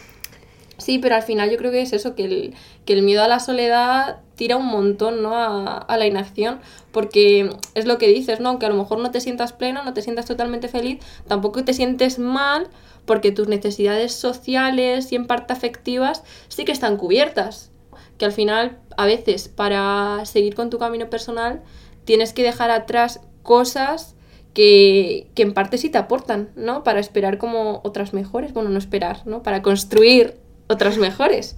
Sí, 0.78 1.00
pero 1.00 1.16
al 1.16 1.24
final 1.24 1.50
yo 1.50 1.58
creo 1.58 1.72
que 1.72 1.82
es 1.82 1.92
eso, 1.92 2.14
que 2.14 2.26
el, 2.26 2.56
que 2.86 2.94
el 2.94 3.02
miedo 3.02 3.24
a 3.24 3.28
la 3.28 3.40
soledad 3.40 4.20
tira 4.36 4.58
un 4.58 4.68
montón, 4.68 5.24
¿no? 5.24 5.36
A, 5.36 5.78
a 5.78 5.98
la 5.98 6.06
inacción, 6.06 6.60
porque 6.92 7.50
es 7.74 7.86
lo 7.86 7.98
que 7.98 8.08
dices, 8.08 8.40
¿no? 8.40 8.50
Aunque 8.50 8.68
a 8.68 8.70
lo 8.70 8.76
mejor 8.76 9.00
no 9.00 9.10
te 9.10 9.20
sientas 9.20 9.54
plena, 9.54 9.84
no 9.84 9.94
te 9.94 10.04
sientas 10.04 10.26
totalmente 10.26 10.68
feliz, 10.68 11.00
tampoco 11.28 11.64
te 11.64 11.74
sientes 11.74 12.20
mal, 12.20 12.68
porque 13.06 13.32
tus 13.32 13.48
necesidades 13.48 14.14
sociales 14.14 15.12
y 15.12 15.16
en 15.16 15.26
parte 15.26 15.54
afectivas 15.54 16.24
sí 16.50 16.66
que 16.66 16.74
están 16.74 16.98
cubiertas. 16.98 17.72
Que 18.20 18.26
al 18.26 18.32
final, 18.32 18.80
a 18.98 19.06
veces, 19.06 19.48
para 19.48 20.26
seguir 20.26 20.54
con 20.54 20.70
tu 20.70 20.78
camino 20.78 21.10
personal, 21.10 21.64
tienes 22.06 22.34
que 22.34 22.44
dejar 22.44 22.70
atrás 22.70 23.22
cosas 23.44 24.16
que, 24.54 25.28
que 25.36 25.44
en 25.44 25.54
parte 25.54 25.78
sí 25.78 25.90
te 25.90 25.98
aportan, 25.98 26.50
¿no? 26.56 26.84
Para 26.84 27.00
esperar 27.00 27.38
como 27.38 27.82
otras 27.84 28.14
mejores, 28.14 28.54
bueno, 28.54 28.70
no 28.70 28.78
esperar, 28.78 29.26
¿no? 29.26 29.42
Para 29.44 29.62
construir 29.62 30.36
otras 30.68 30.98
mejores. 30.98 31.56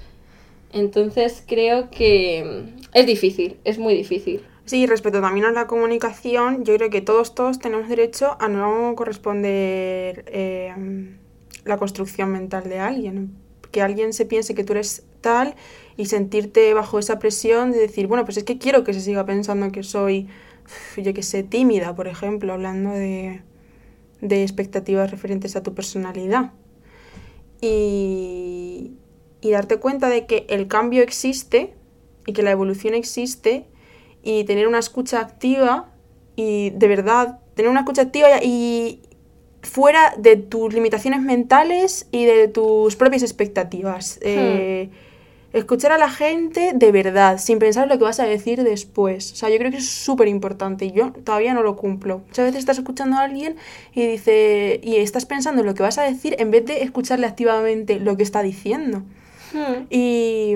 Entonces 0.72 1.44
creo 1.48 1.89
que 1.89 2.74
es 2.94 3.06
difícil, 3.06 3.58
es 3.63 3.80
muy 3.80 3.96
difícil. 3.96 4.42
Sí, 4.66 4.86
respecto 4.86 5.20
también 5.20 5.48
a 5.48 5.51
la 5.51 5.66
comunicación, 5.66 6.63
yo 6.63 6.75
creo 6.75 6.92
que 6.92 7.01
todos, 7.01 7.34
todos 7.34 7.58
tenemos 7.58 7.89
derecho 7.89 8.38
a 8.39 8.48
no 8.50 8.94
corresponder 8.96 10.25
eh, 10.28 10.75
la 11.66 11.78
construcción 11.78 12.32
mental 12.32 12.70
de 12.70 12.78
alguien. 12.78 13.36
Que 13.72 13.82
alguien 13.82 14.13
se 14.13 14.25
piense 14.25 14.54
que 14.54 14.63
tú 14.63 14.74
eres 14.74 15.04
tal 15.22 15.56
y 15.98 16.06
sentirte 16.06 16.72
bajo 16.75 17.00
esa 17.00 17.18
presión 17.18 17.72
de 17.72 17.80
decir, 17.80 18.06
bueno, 18.06 18.25
pues 18.25 18.38
es 18.38 18.44
que 18.44 18.60
quiero 18.60 18.84
que 18.84 18.94
se 18.94 19.01
siga 19.01 19.25
pensando 19.25 19.72
que 19.72 19.82
soy, 19.82 20.28
yo 20.98 21.16
que 21.16 21.24
sé, 21.24 21.42
tímida, 21.42 21.96
por 21.96 22.08
ejemplo, 22.08 22.54
hablando 22.54 22.92
de, 22.92 23.42
de 24.22 24.44
expectativas 24.44 25.10
referentes 25.10 25.56
a 25.56 25.63
tu 25.63 25.74
personalidad. 25.74 26.51
Y, 27.62 28.94
y 29.42 29.51
darte 29.51 29.78
cuenta 29.78 30.10
de 30.10 30.25
que 30.25 30.46
el 30.50 30.68
cambio 30.68 31.04
existe 31.04 31.74
y 32.25 32.34
que 32.34 32.44
la 32.44 32.51
evolución 32.51 32.94
existe 32.94 33.66
y 34.24 34.44
tener 34.46 34.68
una 34.68 34.80
escucha 34.80 35.20
activa 35.20 35.94
y 36.36 36.70
de 36.72 36.88
verdad 36.88 37.39
tener 37.56 37.70
una 37.70 37.82
escucha 37.82 38.04
activa 38.04 38.42
y 38.42 39.01
fuera 39.62 40.13
de 40.18 40.38
tus 40.38 40.74
limitaciones 40.74 41.22
mentales 41.22 42.08
y 42.12 42.25
de 42.25 42.48
tus 42.48 42.96
propias 42.96 43.24
expectativas. 43.24 44.20
Eh, 44.22 44.89
escuchar 45.53 45.91
a 45.91 45.98
la 45.98 46.10
gente 46.10 46.72
de 46.75 46.91
verdad, 46.91 47.38
sin 47.38 47.60
pensar 47.60 47.84
en 47.84 47.89
lo 47.89 47.98
que 47.98 48.03
vas 48.03 48.20
a 48.20 48.25
decir 48.25 48.63
después. 48.63 49.32
O 49.32 49.36
sea, 49.36 49.50
yo 49.50 49.58
creo 49.58 49.72
que 49.72 49.77
es 49.77 49.89
súper 49.89 50.27
importante 50.27 50.86
y 50.86 50.91
yo 50.91 51.12
todavía 51.12 51.53
no 51.53 51.63
lo 51.63 51.75
cumplo. 51.75 52.20
Muchas 52.27 52.46
veces 52.46 52.60
estás 52.60 52.77
escuchando 52.77 53.18
a 53.18 53.22
alguien 53.22 53.56
y 53.94 54.06
dice 54.06 54.79
y 54.84 54.98
estás 54.98 55.25
pensando 55.25 55.62
en 55.62 55.68
lo 55.68 55.74
que 55.74 55.84
vas 55.84 55.98
a 55.98 56.03
decir 56.03 56.36
en 56.39 56.51
vez 56.51 56.65
de 56.65 56.84
escucharle 56.84 57.25
activamente 57.25 58.00
lo 58.00 58.18
que 58.18 58.24
está 58.24 58.44
diciendo. 58.44 59.03
Hmm. 59.53 59.86
Y, 59.89 60.53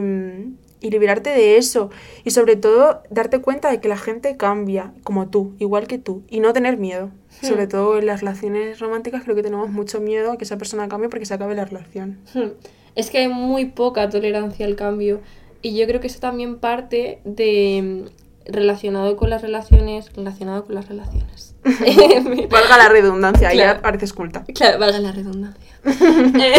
y 0.81 0.89
liberarte 0.91 1.31
de 1.31 1.57
eso. 1.57 1.89
Y 2.23 2.31
sobre 2.31 2.55
todo 2.55 3.01
darte 3.09 3.39
cuenta 3.39 3.71
de 3.71 3.79
que 3.79 3.87
la 3.87 3.97
gente 3.97 4.37
cambia, 4.37 4.93
como 5.03 5.29
tú, 5.29 5.55
igual 5.57 5.87
que 5.87 5.97
tú. 5.97 6.23
Y 6.29 6.39
no 6.39 6.53
tener 6.53 6.77
miedo. 6.77 7.09
Hmm. 7.41 7.47
Sobre 7.47 7.67
todo 7.67 7.97
en 7.97 8.05
las 8.05 8.19
relaciones 8.19 8.79
románticas 8.79 9.23
creo 9.23 9.35
que 9.35 9.43
tenemos 9.43 9.71
mucho 9.71 9.99
miedo 9.99 10.31
a 10.31 10.37
que 10.37 10.43
esa 10.43 10.57
persona 10.57 10.87
cambie 10.87 11.09
porque 11.09 11.25
se 11.25 11.33
acabe 11.33 11.55
la 11.55 11.65
relación. 11.65 12.19
Hmm. 12.33 12.51
Es 12.95 13.09
que 13.09 13.19
hay 13.19 13.27
muy 13.27 13.65
poca 13.65 14.09
tolerancia 14.09 14.65
al 14.65 14.75
cambio. 14.75 15.21
Y 15.61 15.75
yo 15.77 15.87
creo 15.87 15.99
que 16.01 16.07
eso 16.07 16.19
también 16.19 16.59
parte 16.59 17.19
de 17.23 18.05
mm, 18.05 18.51
relacionado 18.51 19.15
con 19.15 19.29
las 19.29 19.41
relaciones, 19.41 20.11
relacionado 20.13 20.65
con 20.65 20.75
las 20.75 20.87
relaciones. 20.89 21.55
Valga 22.49 22.77
la 22.77 22.89
redundancia, 22.89 23.49
Claro. 23.51 23.75
ya 23.75 23.81
pareces 23.81 24.13
culta. 24.13 24.43
Claro, 24.53 24.79
valga 24.79 24.99
la 24.99 25.11
redundancia. 25.11 25.73
Eh, 25.85 26.53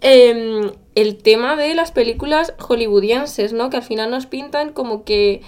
em, 0.00 0.70
el 0.94 1.16
tema 1.18 1.56
de 1.56 1.74
las 1.74 1.92
películas 1.92 2.54
hollywoodienses, 2.58 3.52
¿no? 3.52 3.70
Que 3.70 3.76
al 3.78 3.82
final 3.82 4.10
nos 4.10 4.26
pintan 4.26 4.72
como 4.72 5.04
que 5.04 5.42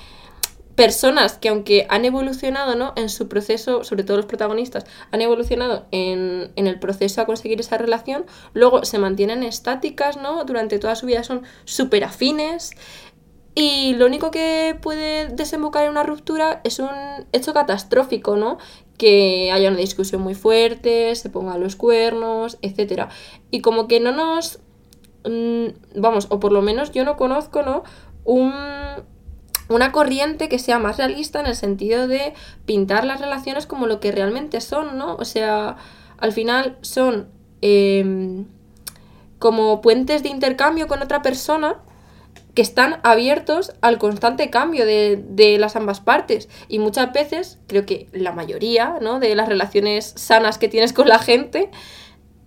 personas 0.78 1.36
que 1.38 1.48
aunque 1.48 1.86
han 1.90 2.04
evolucionado, 2.04 2.76
¿no? 2.76 2.92
En 2.94 3.08
su 3.08 3.26
proceso, 3.26 3.82
sobre 3.82 4.04
todo 4.04 4.16
los 4.16 4.26
protagonistas, 4.26 4.86
han 5.10 5.20
evolucionado 5.20 5.86
en, 5.90 6.52
en 6.54 6.68
el 6.68 6.78
proceso 6.78 7.20
a 7.20 7.26
conseguir 7.26 7.58
esa 7.58 7.78
relación, 7.78 8.26
luego 8.54 8.84
se 8.84 9.00
mantienen 9.00 9.42
estáticas, 9.42 10.16
¿no? 10.16 10.44
Durante 10.44 10.78
toda 10.78 10.94
su 10.94 11.06
vida 11.06 11.24
son 11.24 11.42
súper 11.64 12.04
afines. 12.04 12.70
Y 13.56 13.94
lo 13.94 14.06
único 14.06 14.30
que 14.30 14.78
puede 14.80 15.26
desembocar 15.30 15.82
en 15.84 15.90
una 15.90 16.04
ruptura 16.04 16.60
es 16.62 16.78
un 16.78 16.90
hecho 17.32 17.52
catastrófico, 17.52 18.36
¿no? 18.36 18.58
Que 18.96 19.50
haya 19.52 19.70
una 19.70 19.78
discusión 19.78 20.22
muy 20.22 20.36
fuerte, 20.36 21.12
se 21.16 21.28
pongan 21.28 21.60
los 21.60 21.74
cuernos, 21.74 22.56
etc. 22.62 23.08
Y 23.50 23.62
como 23.62 23.88
que 23.88 23.98
no 23.98 24.12
nos... 24.12 24.60
mm, 25.24 25.66
Vamos, 26.00 26.28
o 26.30 26.38
por 26.38 26.52
lo 26.52 26.62
menos 26.62 26.92
yo 26.92 27.04
no 27.04 27.16
conozco, 27.16 27.62
¿no? 27.64 27.82
Un, 28.24 28.52
una 29.68 29.92
corriente 29.92 30.48
que 30.48 30.58
sea 30.58 30.78
más 30.78 30.96
realista 30.96 31.40
en 31.40 31.46
el 31.46 31.54
sentido 31.54 32.08
de 32.08 32.34
pintar 32.64 33.04
las 33.04 33.20
relaciones 33.20 33.66
como 33.66 33.86
lo 33.86 34.00
que 34.00 34.12
realmente 34.12 34.60
son, 34.60 34.98
¿no? 34.98 35.16
O 35.16 35.24
sea, 35.24 35.76
al 36.18 36.32
final 36.32 36.78
son 36.80 37.28
em, 37.60 38.46
como 39.38 39.80
puentes 39.80 40.22
de 40.22 40.30
intercambio 40.30 40.86
con 40.86 41.02
otra 41.02 41.22
persona 41.22 41.76
que 42.54 42.62
están 42.62 42.98
abiertos 43.04 43.72
al 43.82 43.98
constante 43.98 44.50
cambio 44.50 44.84
de, 44.84 45.22
de 45.28 45.58
las 45.58 45.76
ambas 45.76 46.00
partes. 46.00 46.48
Y 46.66 46.80
muchas 46.80 47.12
veces, 47.12 47.58
creo 47.68 47.86
que 47.86 48.08
la 48.12 48.32
mayoría 48.32 48.96
¿no? 49.00 49.20
de 49.20 49.36
las 49.36 49.48
relaciones 49.48 50.12
sanas 50.16 50.58
que 50.58 50.68
tienes 50.68 50.92
con 50.92 51.06
la 51.08 51.18
gente, 51.18 51.70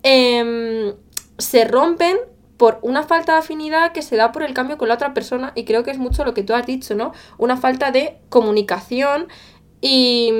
em, 0.03 0.93
se 1.37 1.65
rompen 1.65 2.17
por 2.61 2.77
una 2.83 3.01
falta 3.01 3.31
de 3.31 3.39
afinidad 3.39 3.91
que 3.91 4.03
se 4.03 4.15
da 4.15 4.31
por 4.31 4.43
el 4.43 4.53
cambio 4.53 4.77
con 4.77 4.87
la 4.87 4.93
otra 4.93 5.15
persona. 5.15 5.51
Y 5.55 5.65
creo 5.65 5.83
que 5.83 5.89
es 5.89 5.97
mucho 5.97 6.23
lo 6.23 6.35
que 6.35 6.43
tú 6.43 6.53
has 6.53 6.67
dicho, 6.67 6.93
¿no? 6.93 7.11
Una 7.39 7.57
falta 7.57 7.89
de 7.89 8.19
comunicación 8.29 9.29
y, 9.81 10.31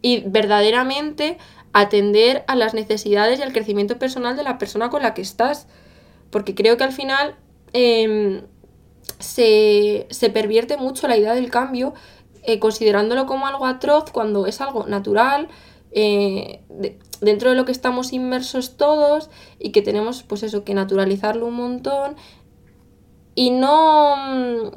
y 0.00 0.20
verdaderamente 0.20 1.36
atender 1.74 2.42
a 2.46 2.56
las 2.56 2.72
necesidades 2.72 3.38
y 3.38 3.42
al 3.42 3.52
crecimiento 3.52 3.98
personal 3.98 4.34
de 4.34 4.44
la 4.44 4.56
persona 4.56 4.88
con 4.88 5.02
la 5.02 5.12
que 5.12 5.20
estás. 5.20 5.66
Porque 6.30 6.54
creo 6.54 6.78
que 6.78 6.84
al 6.84 6.92
final 6.92 7.36
em, 7.74 8.44
se, 9.18 10.06
se 10.08 10.30
pervierte 10.30 10.78
mucho 10.78 11.06
la 11.06 11.18
idea 11.18 11.34
del 11.34 11.50
cambio, 11.50 11.92
eh, 12.44 12.60
considerándolo 12.60 13.26
como 13.26 13.46
algo 13.46 13.66
atroz 13.66 14.10
cuando 14.10 14.46
es 14.46 14.62
algo 14.62 14.86
natural, 14.86 15.48
eh, 15.92 16.62
de- 16.68 16.98
dentro 17.20 17.50
de 17.50 17.56
lo 17.56 17.64
que 17.64 17.72
estamos 17.72 18.12
inmersos 18.12 18.76
todos 18.76 19.30
y 19.58 19.70
que 19.72 19.82
tenemos, 19.82 20.22
pues 20.22 20.42
eso, 20.42 20.64
que 20.64 20.74
naturalizarlo 20.74 21.46
un 21.46 21.54
montón. 21.54 22.16
Y 23.34 23.50
no. 23.50 24.16
mm, 24.16 24.70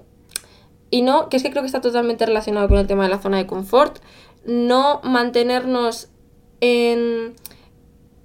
Y 0.91 1.01
no, 1.01 1.27
que 1.29 1.37
es 1.37 1.43
que 1.43 1.49
creo 1.49 1.61
que 1.63 1.67
está 1.67 1.81
totalmente 1.81 2.25
relacionado 2.25 2.67
con 2.69 2.77
el 2.77 2.87
tema 2.87 3.03
de 3.03 3.09
la 3.09 3.19
zona 3.19 3.37
de 3.37 3.47
confort. 3.47 3.97
No 4.45 5.01
mantenernos 5.03 6.09
en, 6.61 7.33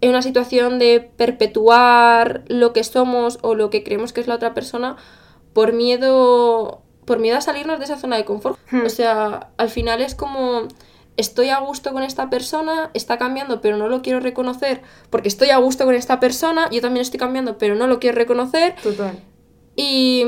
en 0.03 0.09
una 0.11 0.23
situación 0.23 0.79
de 0.79 1.01
perpetuar 1.17 2.45
lo 2.49 2.73
que 2.73 2.85
somos 2.85 3.39
o 3.43 3.55
lo 3.55 3.71
que 3.71 3.83
creemos 3.83 4.13
que 4.13 4.21
es 4.21 4.27
la 4.29 4.35
otra 4.37 4.55
persona 4.55 4.97
por 5.53 5.73
miedo 5.73 6.83
por 7.07 7.19
miedo 7.19 7.39
a 7.39 7.41
salirnos 7.41 7.79
de 7.81 7.87
esa 7.87 7.97
zona 7.99 8.17
de 8.17 8.25
confort. 8.25 8.57
Hmm. 8.71 8.85
O 8.87 8.89
sea, 8.91 9.51
al 9.57 9.69
final 9.71 10.01
es 10.01 10.15
como 10.15 10.69
estoy 11.21 11.51
a 11.51 11.61
gusto 11.61 11.93
con 11.93 12.03
esta 12.03 12.31
persona, 12.31 12.91
está 12.95 13.19
cambiando, 13.19 13.61
pero 13.61 13.77
no 13.77 13.89
lo 13.89 14.03
quiero 14.03 14.21
reconocer 14.21 14.83
porque 15.11 15.29
estoy 15.29 15.51
a 15.51 15.59
gusto 15.59 15.85
con 15.85 15.95
esta 15.95 16.19
persona, 16.19 16.69
yo 16.71 16.81
también 16.81 17.03
estoy 17.03 17.21
cambiando, 17.21 17.59
pero 17.59 17.75
no 17.75 17.87
lo 17.87 18.01
quiero 18.01 18.17
reconocer 18.17 18.75
Total. 18.83 19.19
y, 19.77 20.25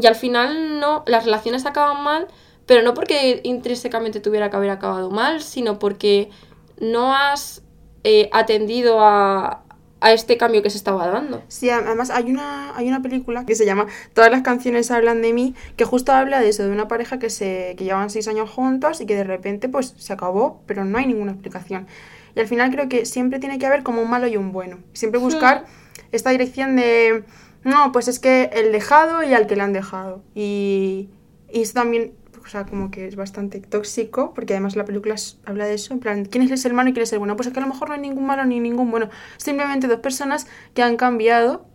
y 0.00 0.06
al 0.06 0.14
final 0.14 0.80
no, 0.80 1.02
las 1.06 1.24
relaciones 1.24 1.66
acaban 1.66 2.02
mal, 2.02 2.28
pero 2.66 2.82
no 2.82 2.94
porque 2.94 3.40
intrínsecamente 3.42 4.20
tuviera 4.20 4.48
que 4.48 4.56
haber 4.56 4.70
acabado 4.70 5.10
mal, 5.10 5.42
sino 5.42 5.78
porque 5.78 6.30
no 6.78 7.14
has 7.14 7.62
eh, 8.04 8.30
atendido 8.32 9.00
a, 9.04 9.64
a 10.00 10.12
este 10.12 10.36
cambio 10.36 10.62
que 10.62 10.70
se 10.70 10.78
estaba 10.78 11.06
dando. 11.08 11.42
Sí, 11.48 11.70
además 11.70 12.10
hay 12.10 12.30
una, 12.30 12.76
hay 12.76 12.88
una 12.88 13.02
película 13.02 13.44
que 13.44 13.54
se 13.54 13.66
llama 13.66 13.86
Todas 14.14 14.30
las 14.30 14.42
canciones 14.42 14.90
hablan 14.90 15.22
de 15.22 15.32
mí, 15.32 15.54
que 15.76 15.84
justo 15.84 16.12
habla 16.12 16.40
de 16.40 16.48
eso, 16.48 16.64
de 16.64 16.70
una 16.70 16.88
pareja 16.88 17.18
que 17.18 17.30
se 17.30 17.74
que 17.76 17.84
llevan 17.84 18.10
seis 18.10 18.26
años 18.28 18.50
juntos 18.50 19.00
y 19.00 19.06
que 19.06 19.14
de 19.14 19.24
repente 19.24 19.68
pues 19.68 19.94
se 19.98 20.12
acabó, 20.12 20.62
pero 20.66 20.84
no 20.84 20.98
hay 20.98 21.06
ninguna 21.06 21.32
explicación. 21.32 21.86
Y 22.34 22.40
al 22.40 22.46
final 22.46 22.70
creo 22.70 22.88
que 22.88 23.06
siempre 23.06 23.38
tiene 23.38 23.58
que 23.58 23.66
haber 23.66 23.82
como 23.82 24.02
un 24.02 24.10
malo 24.10 24.26
y 24.26 24.36
un 24.36 24.52
bueno. 24.52 24.78
Siempre 24.92 25.20
buscar 25.20 25.66
esta 26.12 26.30
dirección 26.30 26.76
de, 26.76 27.24
no, 27.64 27.92
pues 27.92 28.08
es 28.08 28.18
que 28.18 28.50
el 28.52 28.72
dejado 28.72 29.22
y 29.22 29.34
al 29.34 29.46
que 29.46 29.56
le 29.56 29.62
han 29.62 29.72
dejado. 29.72 30.22
Y, 30.34 31.08
y 31.52 31.62
eso 31.62 31.74
también, 31.74 32.12
o 32.44 32.48
sea, 32.48 32.66
como 32.66 32.90
que 32.90 33.06
es 33.06 33.16
bastante 33.16 33.60
tóxico, 33.60 34.32
porque 34.34 34.54
además 34.54 34.76
la 34.76 34.84
película 34.84 35.14
habla 35.44 35.66
de 35.66 35.74
eso, 35.74 35.92
en 35.92 36.00
plan, 36.00 36.24
¿quién 36.24 36.50
es 36.50 36.64
el 36.64 36.72
malo 36.72 36.90
y 36.90 36.92
quién 36.92 37.02
es 37.02 37.12
el 37.12 37.18
bueno? 37.18 37.36
Pues 37.36 37.48
es 37.48 37.52
que 37.52 37.60
a 37.60 37.62
lo 37.62 37.68
mejor 37.68 37.88
no 37.88 37.94
hay 37.94 38.00
ningún 38.00 38.26
malo 38.26 38.44
ni 38.44 38.60
ningún 38.60 38.90
bueno. 38.90 39.08
Simplemente 39.36 39.86
dos 39.86 40.00
personas 40.00 40.46
que 40.74 40.82
han 40.82 40.96
cambiado 40.96 41.66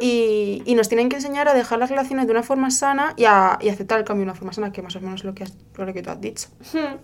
y, 0.00 0.62
y 0.64 0.74
nos 0.74 0.88
tienen 0.88 1.08
que 1.08 1.16
enseñar 1.16 1.48
a 1.48 1.54
dejar 1.54 1.78
las 1.78 1.90
relaciones 1.90 2.26
de 2.26 2.32
una 2.32 2.42
forma 2.42 2.70
sana 2.70 3.14
y 3.16 3.24
a, 3.24 3.58
y 3.60 3.68
aceptar 3.68 3.98
el 3.98 4.04
cambio 4.04 4.24
de 4.24 4.30
una 4.30 4.38
forma 4.38 4.52
sana, 4.52 4.72
que 4.72 4.82
más 4.82 4.94
o 4.96 5.00
menos 5.00 5.20
es 5.20 5.24
lo 5.24 5.34
que, 5.34 5.44
has, 5.44 5.56
lo 5.76 5.92
que 5.92 6.02
tú 6.02 6.10
has 6.10 6.20
dicho. 6.20 6.48
Hmm. 6.72 6.96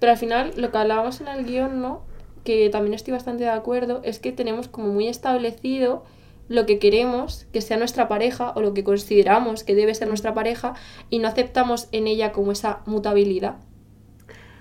Pero 0.00 0.12
al 0.12 0.18
final, 0.18 0.52
lo 0.56 0.70
que 0.70 0.78
hablábamos 0.78 1.20
en 1.20 1.28
el 1.28 1.44
guion, 1.44 1.80
¿no? 1.80 2.02
Que 2.44 2.70
también 2.70 2.94
estoy 2.94 3.12
bastante 3.12 3.44
de 3.44 3.50
acuerdo, 3.50 4.00
es 4.04 4.18
que 4.18 4.32
tenemos 4.32 4.68
como 4.68 4.88
muy 4.88 5.08
establecido 5.08 6.04
lo 6.48 6.66
que 6.66 6.78
queremos 6.78 7.46
que 7.52 7.60
sea 7.60 7.76
nuestra 7.76 8.08
pareja 8.08 8.52
o 8.54 8.62
lo 8.62 8.74
que 8.74 8.84
consideramos 8.84 9.64
que 9.64 9.74
debe 9.74 9.94
ser 9.94 10.08
nuestra 10.08 10.34
pareja 10.34 10.74
y 11.10 11.18
no 11.18 11.28
aceptamos 11.28 11.88
en 11.92 12.06
ella 12.06 12.32
como 12.32 12.52
esa 12.52 12.80
mutabilidad. 12.86 13.56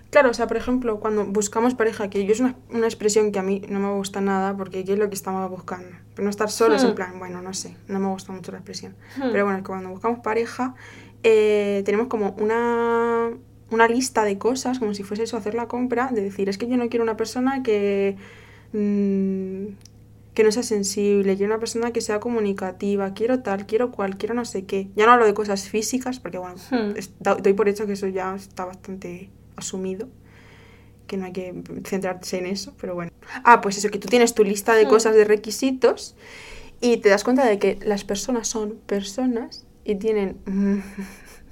Claro, 0.10 0.30
o 0.30 0.34
sea, 0.34 0.48
por 0.48 0.56
ejemplo, 0.56 1.00
cuando 1.02 1.26
buscamos 1.26 1.74
pareja, 1.76 2.10
que 2.10 2.26
yo 2.26 2.32
es 2.32 2.40
una, 2.40 2.56
una 2.70 2.88
expresión 2.88 3.32
que 3.34 3.40
a 3.40 3.44
mí 3.44 3.62
no 3.68 3.80
me 3.80 3.94
gusta 3.94 4.22
nada 4.22 4.56
porque 4.56 4.86
¿qué 4.86 4.94
es 4.94 5.00
lo 5.00 5.10
que 5.10 5.16
estamos 5.16 5.50
buscando? 5.50 5.90
Pero 6.16 6.24
no 6.24 6.30
estar 6.30 6.50
solos, 6.50 6.84
Hmm. 6.84 6.88
en 6.88 6.96
plan, 6.96 7.20
bueno, 7.20 7.42
no 7.42 7.54
sé, 7.54 7.76
no 7.88 8.00
me 8.00 8.08
gusta 8.08 8.32
mucho 8.32 8.52
la 8.52 8.60
expresión. 8.60 8.96
Hmm. 9.18 9.32
Pero 9.32 9.44
bueno, 9.44 9.60
que 9.60 9.66
cuando 9.66 9.90
buscamos 9.90 10.20
pareja, 10.20 10.76
eh, 11.24 11.82
tenemos 11.86 12.08
como 12.08 12.36
una, 12.40 13.32
una 13.70 13.88
lista 13.90 14.24
de 14.24 14.38
cosas, 14.38 14.80
como 14.80 14.94
si 14.94 15.04
fuese 15.04 15.24
eso, 15.24 15.36
hacer 15.36 15.56
la 15.56 15.68
compra, 15.68 16.10
de 16.12 16.22
decir, 16.22 16.48
es 16.48 16.58
que 16.58 16.70
yo 16.70 16.78
no 16.78 16.88
quiero 16.88 17.04
una 17.04 17.18
persona 17.18 17.62
que, 17.62 18.16
mm, 18.72 19.76
que 20.38 20.44
no 20.44 20.52
sea 20.52 20.62
sensible, 20.62 21.36
quiero 21.36 21.52
una 21.52 21.60
persona 21.60 21.92
que 21.92 22.00
sea 22.00 22.20
comunicativa, 22.20 23.16
quiero 23.16 23.40
tal, 23.42 23.66
quiero 23.66 23.92
cual, 23.92 24.18
quiero 24.20 24.36
no 24.36 24.46
sé 24.46 24.66
qué. 24.66 24.88
Ya 24.96 25.08
no 25.08 25.14
hablo 25.14 25.26
de 25.26 25.34
cosas 25.34 25.68
físicas, 25.68 26.20
porque 26.20 26.38
bueno, 26.38 26.58
Hmm. 26.70 26.94
doy 27.42 27.54
por 27.54 27.68
hecho 27.68 27.88
que 27.88 27.94
eso 27.94 28.08
ya 28.08 28.36
está 28.36 28.64
bastante 28.66 29.32
asumido 29.56 30.08
que 31.08 31.18
no 31.18 31.26
hay 31.26 31.34
que 31.34 31.56
centrarse 31.86 32.38
en 32.38 32.46
eso, 32.46 32.76
pero 32.80 32.94
bueno. 32.94 33.10
Ah, 33.44 33.62
pues 33.62 33.80
eso, 33.80 33.90
que 33.90 33.98
tú 33.98 34.08
tienes 34.10 34.36
tu 34.36 34.44
lista 34.44 34.76
de 34.76 34.86
Hmm. 34.86 34.90
cosas 34.90 35.16
de 35.16 35.24
requisitos 35.26 36.16
y 36.82 36.98
te 36.98 37.10
das 37.10 37.24
cuenta 37.24 37.44
de 37.44 37.58
que 37.58 37.80
las 37.84 38.04
personas 38.04 38.48
son 38.48 38.76
personas 38.86 39.66
y 39.86 39.96
tienen 39.96 40.38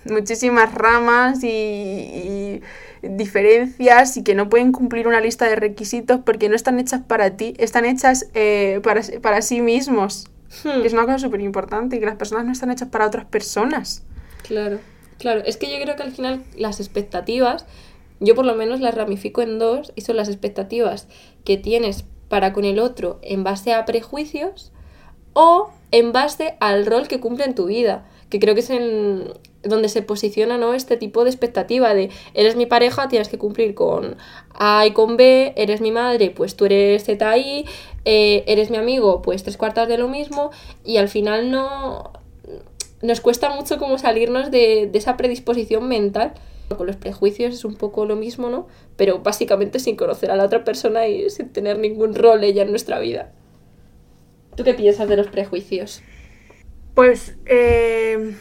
muchísimas 0.05 0.73
ramas 0.73 1.43
y, 1.43 1.47
y 1.47 2.61
diferencias 3.01 4.17
y 4.17 4.23
que 4.23 4.35
no 4.35 4.49
pueden 4.49 4.71
cumplir 4.71 5.07
una 5.07 5.21
lista 5.21 5.45
de 5.47 5.55
requisitos 5.55 6.19
porque 6.25 6.49
no 6.49 6.55
están 6.55 6.79
hechas 6.79 7.01
para 7.07 7.37
ti, 7.37 7.53
están 7.57 7.85
hechas 7.85 8.27
eh, 8.33 8.79
para, 8.83 9.01
para 9.21 9.41
sí 9.41 9.61
mismos. 9.61 10.27
Hmm. 10.63 10.81
Que 10.81 10.87
es 10.87 10.93
una 10.93 11.05
cosa 11.05 11.19
súper 11.19 11.41
importante, 11.41 11.99
que 11.99 12.05
las 12.05 12.15
personas 12.15 12.45
no 12.45 12.51
están 12.51 12.71
hechas 12.71 12.89
para 12.89 13.07
otras 13.07 13.25
personas. 13.25 14.03
Claro, 14.43 14.79
claro. 15.17 15.41
Es 15.45 15.57
que 15.57 15.71
yo 15.71 15.83
creo 15.83 15.95
que 15.95 16.03
al 16.03 16.11
final 16.11 16.43
las 16.55 16.79
expectativas 16.79 17.65
Yo 18.19 18.35
por 18.35 18.45
lo 18.45 18.55
menos 18.55 18.79
las 18.79 18.95
ramifico 18.95 19.41
en 19.41 19.59
dos 19.59 19.91
y 19.95 20.01
son 20.01 20.15
las 20.15 20.29
expectativas 20.29 21.07
que 21.43 21.57
tienes 21.57 22.05
para 22.29 22.53
con 22.53 22.63
el 22.63 22.79
otro 22.79 23.19
en 23.21 23.43
base 23.43 23.73
a 23.73 23.85
prejuicios 23.85 24.71
o 25.33 25.69
en 25.91 26.13
base 26.13 26.55
al 26.59 26.85
rol 26.85 27.07
que 27.07 27.19
cumple 27.19 27.45
en 27.45 27.55
tu 27.55 27.65
vida, 27.65 28.05
que 28.29 28.39
creo 28.39 28.53
que 28.53 28.61
es 28.61 28.69
en 28.69 29.33
donde 29.65 29.89
se 29.89 30.01
posiciona 30.01 30.57
¿no? 30.57 30.73
este 30.73 30.97
tipo 30.97 31.23
de 31.23 31.29
expectativa 31.29 31.93
de 31.93 32.09
eres 32.33 32.55
mi 32.55 32.65
pareja, 32.65 33.07
tienes 33.07 33.29
que 33.29 33.37
cumplir 33.37 33.75
con 33.75 34.17
A 34.53 34.85
y 34.85 34.91
con 34.91 35.17
B, 35.17 35.53
eres 35.55 35.81
mi 35.81 35.91
madre, 35.91 36.29
pues 36.29 36.55
tú 36.55 36.65
eres 36.65 37.03
Z 37.03 37.37
y, 37.37 37.65
eh, 38.05 38.43
eres 38.47 38.69
mi 38.69 38.77
amigo, 38.77 39.21
pues 39.21 39.43
tres 39.43 39.57
cuartas 39.57 39.87
de 39.87 39.97
lo 39.97 40.07
mismo, 40.07 40.51
y 40.83 40.97
al 40.97 41.09
final 41.09 41.51
no 41.51 42.13
nos 43.01 43.21
cuesta 43.21 43.49
mucho 43.49 43.77
como 43.77 43.97
salirnos 43.97 44.51
de, 44.51 44.89
de 44.91 44.97
esa 44.97 45.17
predisposición 45.17 45.87
mental. 45.87 46.33
Con 46.75 46.87
los 46.87 46.95
prejuicios 46.95 47.53
es 47.53 47.63
un 47.63 47.75
poco 47.75 48.07
lo 48.07 48.15
mismo, 48.15 48.49
¿no? 48.49 48.65
Pero 48.95 49.19
básicamente 49.19 49.77
sin 49.77 49.95
conocer 49.95 50.31
a 50.31 50.35
la 50.35 50.45
otra 50.45 50.63
persona 50.63 51.07
y 51.07 51.29
sin 51.29 51.49
tener 51.49 51.77
ningún 51.77 52.15
rol 52.15 52.43
ella 52.43 52.63
en 52.63 52.71
nuestra 52.71 52.97
vida. 52.97 53.31
¿Tú 54.55 54.63
qué 54.63 54.73
piensas 54.73 55.07
de 55.07 55.17
los 55.17 55.27
prejuicios? 55.27 56.01
Pues, 56.95 57.35
eh, 57.45 58.35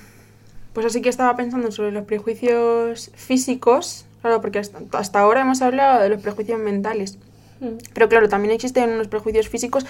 pues 0.75 0.85
así 0.85 1.01
que 1.01 1.09
estaba 1.09 1.35
pensando 1.37 1.71
sobre 1.71 1.93
los 1.93 2.05
prejuicios 2.05 3.11
físicos, 3.15 4.05
claro, 4.21 4.41
porque 4.41 4.59
hasta, 4.59 4.81
hasta 4.93 5.21
ahora 5.21 5.43
hemos 5.43 5.63
hablado 5.63 6.03
de 6.03 6.11
los 6.11 6.21
prejuicios 6.21 6.59
mentales. 6.59 7.19
Mm. 7.61 7.79
Pero 7.95 8.09
claro, 8.09 8.29
también 8.29 8.53
existen 8.53 8.91
unos 8.91 9.09
prejuicios 9.09 9.49
físicos, 9.49 9.87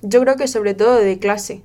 yo 0.00 0.20
creo 0.20 0.36
que 0.36 0.46
sobre 0.46 0.74
todo 0.74 0.96
de 0.96 1.18
clase. 1.18 1.62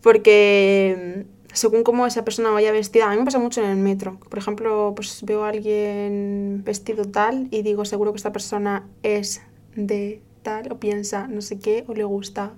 Porque 0.00 1.26
según 1.52 1.82
cómo 1.82 2.06
esa 2.06 2.24
persona 2.24 2.50
vaya 2.50 2.72
vestida, 2.72 3.06
a 3.06 3.10
mí 3.10 3.18
me 3.18 3.24
pasa 3.24 3.38
mucho 3.38 3.62
en 3.62 3.70
el 3.70 3.76
metro. 3.76 4.18
Por 4.28 4.38
ejemplo, 4.38 4.94
pues 4.96 5.22
veo 5.24 5.44
a 5.44 5.50
alguien 5.50 6.62
vestido 6.64 7.04
tal 7.04 7.48
y 7.50 7.62
digo, 7.62 7.84
seguro 7.84 8.12
que 8.12 8.16
esta 8.16 8.32
persona 8.32 8.88
es 9.02 9.42
de 9.74 10.22
tal, 10.42 10.72
o 10.72 10.78
piensa 10.78 11.28
no 11.28 11.42
sé 11.42 11.58
qué, 11.58 11.84
o 11.86 11.94
le 11.94 12.04
gusta 12.04 12.54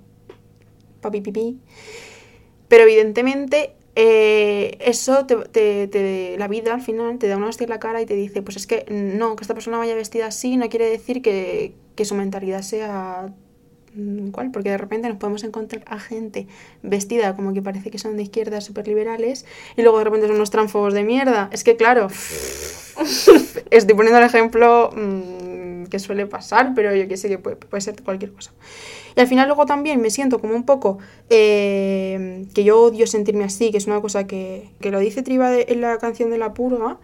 papi 1.00 1.20
pipi. 1.20 1.58
Pero 2.68 2.84
evidentemente 2.84 3.74
eh, 3.96 4.78
eso 4.80 5.26
te, 5.26 6.36
la 6.38 6.48
vida 6.48 6.74
al 6.74 6.80
final 6.80 7.18
te 7.18 7.26
da 7.26 7.36
una 7.36 7.48
hostia 7.48 7.64
en 7.64 7.70
la 7.70 7.80
cara 7.80 8.00
y 8.00 8.06
te 8.06 8.14
dice, 8.14 8.42
pues 8.42 8.56
es 8.56 8.66
que 8.66 8.86
no, 8.88 9.36
que 9.36 9.42
esta 9.42 9.54
persona 9.54 9.78
vaya 9.78 9.94
vestida 9.94 10.26
así 10.26 10.56
no 10.56 10.68
quiere 10.68 10.88
decir 10.88 11.22
que, 11.22 11.74
que 11.96 12.04
su 12.04 12.14
mentalidad 12.14 12.62
sea 12.62 13.32
mm, 13.94 14.30
¿Cuál? 14.30 14.52
Porque 14.52 14.70
de 14.70 14.78
repente 14.78 15.08
nos 15.08 15.18
podemos 15.18 15.42
encontrar 15.44 15.82
a 15.86 15.98
gente 15.98 16.46
vestida 16.82 17.34
como 17.34 17.52
que 17.52 17.62
parece 17.62 17.90
que 17.90 17.98
son 17.98 18.16
de 18.16 18.22
izquierdas 18.22 18.64
súper 18.64 18.86
liberales 18.86 19.44
y 19.76 19.82
luego 19.82 19.98
de 19.98 20.04
repente 20.04 20.26
son 20.28 20.36
unos 20.36 20.50
tránfobos 20.50 20.94
de 20.94 21.02
mierda. 21.02 21.50
Es 21.52 21.64
que 21.64 21.76
claro, 21.76 22.06
estoy 23.70 23.94
poniendo 23.94 24.18
el 24.18 24.24
ejemplo 24.24 24.90
mm, 24.94 25.49
que 25.90 25.98
suele 25.98 26.26
pasar, 26.26 26.72
pero 26.74 26.94
yo 26.94 27.06
que 27.08 27.16
sé 27.18 27.28
que 27.28 27.38
puede, 27.38 27.56
puede 27.56 27.80
ser 27.82 28.02
cualquier 28.02 28.32
cosa. 28.32 28.52
Y 29.16 29.20
al 29.20 29.26
final 29.26 29.48
luego 29.48 29.66
también 29.66 30.00
me 30.00 30.10
siento 30.10 30.40
como 30.40 30.54
un 30.54 30.64
poco 30.64 30.98
eh, 31.30 32.46
que 32.54 32.64
yo 32.64 32.80
odio 32.80 33.06
sentirme 33.06 33.44
así, 33.44 33.70
que 33.70 33.78
es 33.78 33.86
una 33.86 34.00
cosa 34.00 34.26
que, 34.26 34.70
que 34.80 34.90
lo 34.90 35.00
dice 35.00 35.22
Triba 35.22 35.50
de- 35.50 35.66
en 35.68 35.80
la 35.80 35.98
canción 35.98 36.30
de 36.30 36.38
La 36.38 36.54
Purga, 36.54 36.98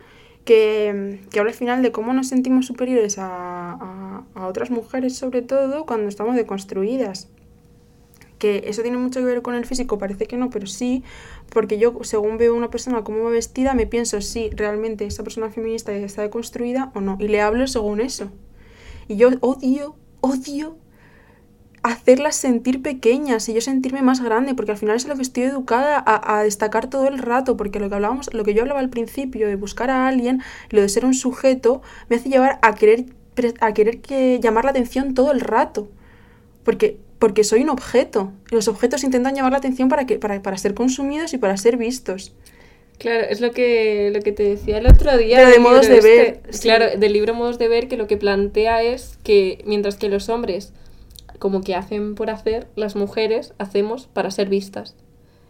que, 0.45 1.21
que 1.31 1.39
habla 1.41 1.51
al 1.51 1.57
final 1.57 1.83
de 1.83 1.93
cómo 1.93 2.13
nos 2.13 2.29
sentimos 2.29 2.67
superiores 2.67 3.19
a, 3.19 3.73
a- 3.73 4.25
a 4.35 4.47
otras 4.47 4.71
mujeres, 4.71 5.17
sobre 5.17 5.43
todo 5.43 5.85
cuando 5.87 6.09
estamos 6.09 6.37
deconstruidas. 6.37 7.29
Que 8.39 8.65
eso 8.67 8.83
tiene 8.83 8.99
mucho 8.99 9.21
que 9.21 9.25
ver 9.27 9.41
con 9.41 9.55
el 9.55 9.65
físico, 9.65 9.99
parece 9.99 10.27
que 10.27 10.37
no, 10.37 10.51
pero 10.51 10.67
sí, 10.67 11.03
porque 11.49 11.79
yo 11.79 11.95
según 12.03 12.37
veo 12.37 12.53
a 12.53 12.57
una 12.57 12.71
persona 12.71 13.03
cómo 13.03 13.25
va 13.25 13.31
vestida, 13.31 13.73
me 13.73 13.87
pienso 13.87 14.21
si 14.21 14.51
realmente 14.51 15.07
esa 15.07 15.23
persona 15.25 15.51
feminista 15.51 15.93
está 15.93 16.21
deconstruida 16.23 16.93
o 16.95 17.01
no, 17.01 17.17
y 17.19 17.29
le 17.29 17.41
hablo 17.41 17.67
según 17.67 18.01
eso. 18.01 18.31
Y 19.09 19.17
yo 19.17 19.31
odio, 19.41 19.97
odio 20.21 20.77
hacerlas 21.83 22.35
sentir 22.35 22.83
pequeñas 22.83 23.49
y 23.49 23.55
yo 23.55 23.61
sentirme 23.61 24.03
más 24.03 24.21
grande, 24.21 24.55
porque 24.55 24.73
al 24.73 24.79
final 24.79 24.97
es 24.97 25.07
lo 25.07 25.15
que 25.15 25.23
estoy 25.23 25.45
educada 25.45 26.03
a, 26.05 26.39
a 26.39 26.43
destacar 26.43 26.91
todo 26.91 27.07
el 27.07 27.19
rato, 27.19 27.57
porque 27.57 27.79
lo 27.79 27.89
que 27.89 27.95
hablábamos, 27.95 28.33
lo 28.35 28.43
que 28.45 28.55
yo 28.55 28.63
hablaba 28.63 28.81
al 28.81 28.91
principio 28.91 29.47
de 29.47 29.55
buscar 29.55 29.91
a 29.91 30.09
alguien, 30.09 30.43
lo 30.71 30.81
de 30.81 30.89
ser 30.89 31.05
un 31.05 31.15
sujeto, 31.15 31.83
me 32.09 32.17
hace 32.17 32.29
llevar 32.29 32.59
a 32.63 32.75
querer 32.75 33.07
a 33.61 33.75
querer 33.75 34.01
que 34.01 34.41
llamar 34.41 34.65
la 34.65 34.71
atención 34.71 35.15
todo 35.15 35.33
el 35.33 35.41
rato. 35.41 35.89
Porque 36.65 36.99
porque 37.19 37.45
soy 37.45 37.63
un 37.63 37.71
objeto. 37.71 38.33
Y 38.51 38.55
los 38.55 38.69
objetos 38.69 39.05
intentan 39.05 39.35
llamar 39.35 39.53
la 39.53 39.59
atención 39.59 39.89
para 39.89 40.07
que 40.07 40.19
para, 40.19 40.43
para 40.43 40.59
ser 40.59 40.75
consumidos 40.75 41.33
y 41.33 41.39
para 41.39 41.57
ser 41.57 41.77
vistos. 41.77 42.35
Claro, 42.99 43.27
es 43.29 43.41
lo 43.41 43.51
que, 43.51 44.11
lo 44.15 44.21
que 44.23 44.33
te 44.33 44.43
decía 44.43 44.79
el 44.79 44.87
otro 44.87 45.17
día. 45.19 45.37
Pero 45.39 45.51
de 45.51 45.59
modos 45.59 45.89
de 45.89 46.01
ver, 46.01 46.41
sí. 46.51 46.63
Claro, 46.63 46.87
del 46.99 47.13
libro 47.13 47.35
Modos 47.35 47.59
de 47.59 47.69
ver, 47.69 47.89
que 47.89 47.97
lo 47.97 48.07
que 48.07 48.17
plantea 48.17 48.83
es 48.83 49.19
que 49.23 49.63
mientras 49.67 49.97
que 49.97 50.09
los 50.09 50.29
hombres 50.29 50.73
como 51.39 51.61
que 51.61 51.75
hacen 51.75 52.15
por 52.15 52.31
hacer, 52.31 52.67
las 52.77 52.97
mujeres 52.97 53.53
hacemos 53.59 54.07
para 54.07 54.31
ser 54.31 54.49
vistas. 54.49 54.95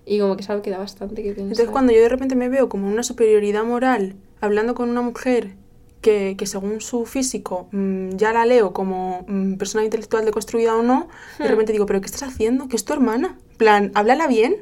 Y 0.05 0.19
como 0.19 0.37
que 0.37 0.43
es 0.43 0.51
algo 0.51 0.63
que 0.63 0.71
da 0.71 0.79
bastante 0.79 1.23
que 1.23 1.29
pensar. 1.31 1.43
Entonces 1.45 1.69
cuando 1.71 1.93
yo 1.93 2.01
de 2.01 2.09
repente 2.09 2.35
me 2.35 2.49
veo 2.49 2.69
como 2.69 2.89
una 2.89 3.03
superioridad 3.03 3.65
moral 3.65 4.15
hablando 4.41 4.75
con 4.75 4.89
una 4.91 5.03
mujer 5.03 5.55
que, 6.01 6.35
que 6.39 6.47
según 6.47 6.81
su 6.81 7.07
físico 7.07 7.69
mm, 7.73 8.11
ya 8.17 8.33
la 8.33 8.47
leo 8.47 8.73
como 8.73 9.25
mm, 9.27 9.55
persona 9.55 9.85
intelectual 9.85 10.25
deconstruida 10.25 10.77
o 10.77 10.83
no, 10.83 11.09
de 11.39 11.45
Hmm. 11.45 11.49
repente 11.49 11.73
digo, 11.73 11.87
pero 11.87 12.01
¿qué 12.01 12.07
estás 12.07 12.23
haciendo? 12.25 12.69
Que 12.69 12.77
es 12.77 12.85
tu 12.85 12.93
hermana. 12.93 13.39
Plan, 13.57 13.91
háblala 13.95 14.27
bien. 14.27 14.57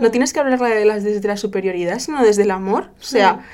No 0.00 0.10
tienes 0.10 0.32
que 0.32 0.40
hablarla 0.40 0.68
de 0.68 0.84
las, 0.84 1.04
desde 1.04 1.26
la 1.28 1.36
superioridad, 1.36 1.98
sino 1.98 2.22
desde 2.22 2.42
el 2.42 2.50
amor. 2.50 2.90
O 2.98 3.02
sea, 3.02 3.44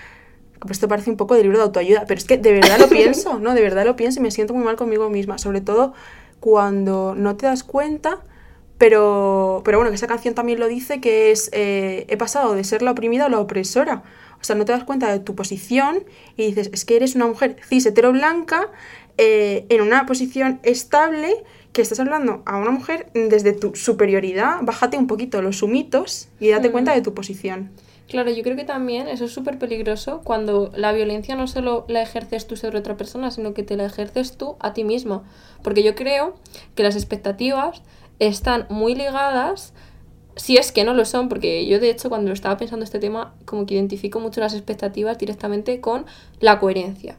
esto 0.70 0.88
parece 0.88 1.11
un 1.11 1.16
poco 1.16 1.35
de 1.35 1.42
libro 1.42 1.59
de 1.59 1.64
autoayuda, 1.64 2.04
pero 2.06 2.18
es 2.18 2.24
que 2.24 2.38
de 2.38 2.52
verdad 2.52 2.78
lo 2.78 2.88
pienso, 2.90 3.38
¿no? 3.38 3.54
De 3.54 3.62
verdad 3.62 3.85
lo 3.85 3.96
pienso 3.96 4.20
y 4.20 4.22
me 4.22 4.30
siento 4.30 4.54
muy 4.54 4.64
mal 4.64 4.76
conmigo 4.76 5.11
misma, 5.11 5.38
sobre 5.38 5.61
todo 5.61 5.94
cuando 6.40 7.14
no 7.16 7.37
te 7.37 7.46
das 7.46 7.64
cuenta, 7.64 8.20
pero, 8.78 9.62
pero 9.64 9.78
bueno, 9.78 9.90
que 9.90 9.96
esa 9.96 10.06
canción 10.06 10.35
también 10.35 10.61
lo 10.61 10.68
dice, 10.68 11.00
que 11.00 11.30
es, 11.30 11.48
eh, 11.52 12.04
he 12.09 12.16
pasado 12.16 12.54
de 12.54 12.62
ser 12.64 12.82
la 12.82 12.90
oprimida 12.90 13.26
a 13.26 13.28
la 13.28 13.40
opresora. 13.40 14.02
O 14.40 14.44
sea, 14.44 14.54
no 14.54 14.64
te 14.64 14.72
das 14.72 14.85
cuenta 14.85 15.11
de 15.11 15.18
tu 15.18 15.35
posición 15.35 16.04
y 16.37 16.46
dices, 16.46 16.70
es 16.72 16.85
que 16.85 16.96
eres 16.96 17.14
una 17.14 17.26
mujer 17.26 17.56
cis 17.66 17.87
hetero 17.87 18.12
blanca 18.12 18.70
eh, 19.16 19.64
en 19.70 19.80
una 19.80 20.04
posición 20.04 20.61
estable 20.62 21.35
que 21.76 21.82
estás 21.82 22.00
hablando 22.00 22.42
a 22.46 22.56
una 22.56 22.70
mujer 22.70 23.10
desde 23.12 23.52
tu 23.52 23.74
superioridad, 23.74 24.60
bájate 24.62 24.96
un 24.96 25.06
poquito 25.06 25.42
los 25.42 25.62
humitos 25.62 26.30
y 26.40 26.48
date 26.48 26.72
cuenta 26.72 26.94
de 26.94 27.02
tu 27.02 27.12
posición. 27.12 27.70
Claro, 28.08 28.30
yo 28.30 28.42
creo 28.42 28.56
que 28.56 28.64
también 28.64 29.08
eso 29.08 29.26
es 29.26 29.32
súper 29.32 29.58
peligroso 29.58 30.22
cuando 30.24 30.72
la 30.74 30.92
violencia 30.92 31.36
no 31.36 31.46
solo 31.46 31.84
la 31.88 32.00
ejerces 32.00 32.46
tú 32.46 32.56
sobre 32.56 32.78
otra 32.78 32.96
persona, 32.96 33.30
sino 33.30 33.52
que 33.52 33.62
te 33.62 33.76
la 33.76 33.84
ejerces 33.84 34.38
tú 34.38 34.56
a 34.58 34.72
ti 34.72 34.84
misma. 34.84 35.24
Porque 35.62 35.82
yo 35.82 35.94
creo 35.94 36.36
que 36.74 36.82
las 36.82 36.96
expectativas 36.96 37.82
están 38.20 38.66
muy 38.70 38.94
ligadas, 38.94 39.74
si 40.34 40.56
es 40.56 40.72
que 40.72 40.82
no 40.82 40.94
lo 40.94 41.04
son, 41.04 41.28
porque 41.28 41.66
yo 41.66 41.78
de 41.78 41.90
hecho 41.90 42.08
cuando 42.08 42.28
lo 42.28 42.34
estaba 42.34 42.56
pensando 42.56 42.84
este 42.84 43.00
tema, 43.00 43.34
como 43.44 43.66
que 43.66 43.74
identifico 43.74 44.18
mucho 44.18 44.40
las 44.40 44.54
expectativas 44.54 45.18
directamente 45.18 45.82
con 45.82 46.06
la 46.40 46.58
coherencia. 46.58 47.18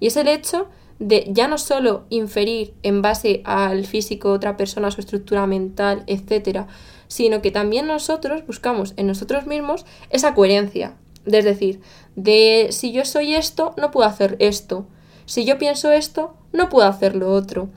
Y 0.00 0.06
es 0.06 0.16
el 0.16 0.28
hecho 0.28 0.70
de 0.98 1.26
ya 1.28 1.48
no 1.48 1.58
solo 1.58 2.04
inferir 2.10 2.74
en 2.82 3.02
base 3.02 3.42
al 3.44 3.84
físico 3.86 4.28
de 4.28 4.34
otra 4.34 4.56
persona, 4.56 4.90
su 4.90 5.00
estructura 5.00 5.46
mental, 5.46 6.02
etcétera, 6.06 6.66
sino 7.06 7.40
que 7.40 7.50
también 7.50 7.86
nosotros 7.86 8.46
buscamos 8.46 8.94
en 8.96 9.06
nosotros 9.06 9.46
mismos 9.46 9.86
esa 10.10 10.34
coherencia. 10.34 10.96
Es 11.26 11.44
decir, 11.44 11.80
de 12.16 12.68
si 12.70 12.92
yo 12.92 13.04
soy 13.04 13.34
esto, 13.34 13.74
no 13.76 13.90
puedo 13.90 14.08
hacer 14.08 14.36
esto. 14.40 14.86
Si 15.26 15.44
yo 15.44 15.58
pienso 15.58 15.92
esto, 15.92 16.34
no 16.52 16.68
puedo 16.68 16.88
hacer 16.88 17.14
lo 17.14 17.30
otro. 17.30 17.68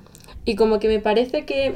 Y 0.46 0.56
como 0.56 0.80
que 0.80 0.88
me 0.88 1.00
parece 1.00 1.46
que 1.46 1.76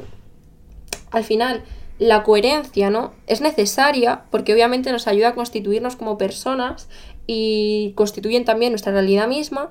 al 1.10 1.24
final 1.24 1.62
la 1.98 2.22
coherencia, 2.22 2.90
¿no? 2.90 3.12
Es 3.26 3.40
necesaria 3.40 4.24
porque 4.30 4.52
obviamente 4.52 4.92
nos 4.92 5.06
ayuda 5.06 5.28
a 5.28 5.34
constituirnos 5.34 5.96
como 5.96 6.18
personas 6.18 6.88
y 7.26 7.92
constituyen 7.94 8.44
también 8.44 8.72
nuestra 8.72 8.92
realidad 8.92 9.28
misma, 9.28 9.70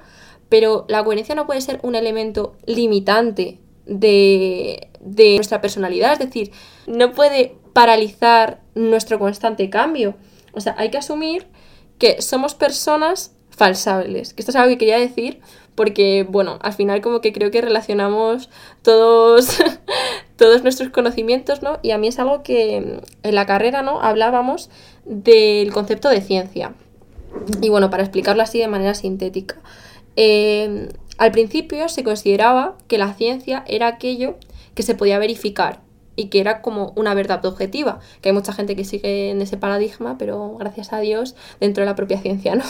pero 0.50 0.86
la 0.88 1.04
coherencia 1.04 1.36
no 1.36 1.46
puede 1.46 1.62
ser 1.62 1.80
un 1.84 1.96
elemento 1.96 2.56
limitante 2.66 3.60
de, 3.86 4.90
de 5.00 5.36
nuestra 5.36 5.62
personalidad, 5.62 6.14
es 6.14 6.20
decir, 6.20 6.52
no 6.88 7.12
puede 7.12 7.56
paralizar 7.74 8.62
nuestro 8.74 9.20
constante 9.20 9.70
cambio. 9.70 10.16
O 10.54 10.62
sea, 10.62 10.76
hay 10.78 10.90
que 10.90 10.98
asumir 10.98 11.48
que 12.00 12.22
somos 12.22 12.56
personas 12.56 13.36
falsables, 13.50 14.34
que 14.34 14.42
esto 14.42 14.52
es 14.52 14.56
algo 14.56 14.70
que 14.70 14.78
quería 14.78 15.00
decir 15.00 15.42
porque, 15.76 16.26
bueno, 16.28 16.58
al 16.62 16.74
final 16.74 17.02
como 17.02 17.22
que 17.22 17.34
creo 17.34 17.52
que 17.52 17.62
relacionamos 17.62 18.50
todos, 18.82 19.60
todos 20.38 20.64
nuestros 20.64 20.90
conocimientos, 20.90 21.62
¿no? 21.62 21.80
Y 21.82 21.92
a 21.92 21.98
mí 21.98 22.08
es 22.08 22.18
algo 22.18 22.44
que 22.44 23.02
en 23.24 23.36
la 23.36 23.46
carrera, 23.46 23.82
¿no? 23.82 24.02
Hablábamos 24.02 24.70
del 25.04 25.72
concepto 25.74 26.10
de 26.10 26.22
ciencia. 26.22 26.74
Y 27.62 27.68
bueno, 27.68 27.90
para 27.90 28.04
explicarlo 28.04 28.42
así 28.42 28.60
de 28.60 28.70
manera 28.70 28.94
sintética. 28.94 29.58
Eh, 30.15 30.89
al 31.17 31.32
principio 31.32 31.88
se 31.89 32.04
consideraba 32.04 32.78
que 32.88 32.97
la 32.97 33.13
ciencia 33.13 33.63
era 33.67 33.88
aquello 33.88 34.36
que 34.73 34.84
se 34.84 34.95
podía 34.95 35.17
verificar 35.19 35.82
y 36.15 36.28
que 36.28 36.39
era 36.39 36.62
como 36.62 36.93
una 36.95 37.13
verdad 37.13 37.45
objetiva, 37.45 37.99
que 38.21 38.30
hay 38.30 38.36
mucha 38.36 38.54
gente 38.54 38.75
que 38.75 38.86
sigue 38.86 39.30
en 39.32 39.41
ese 39.41 39.58
paradigma, 39.58 40.17
pero 40.17 40.56
gracias 40.58 40.93
a 40.93 40.99
Dios 40.99 41.36
dentro 41.60 41.82
de 41.82 41.86
la 41.86 41.95
propia 41.95 42.19
ciencia, 42.19 42.56
¿no? 42.56 42.63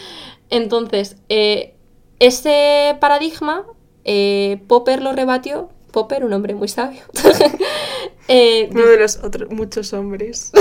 Entonces, 0.50 1.16
eh, 1.28 1.74
ese 2.18 2.96
paradigma, 3.00 3.64
eh, 4.04 4.60
Popper 4.66 5.02
lo 5.02 5.12
rebatió. 5.12 5.70
Popper, 5.92 6.24
un 6.24 6.32
hombre 6.32 6.54
muy 6.54 6.68
sabio. 6.68 7.02
Eh, 8.32 8.68
Uno 8.72 8.86
de 8.86 8.96
los 8.96 9.16
otros 9.24 9.50
muchos 9.50 9.92
hombres 9.92 10.52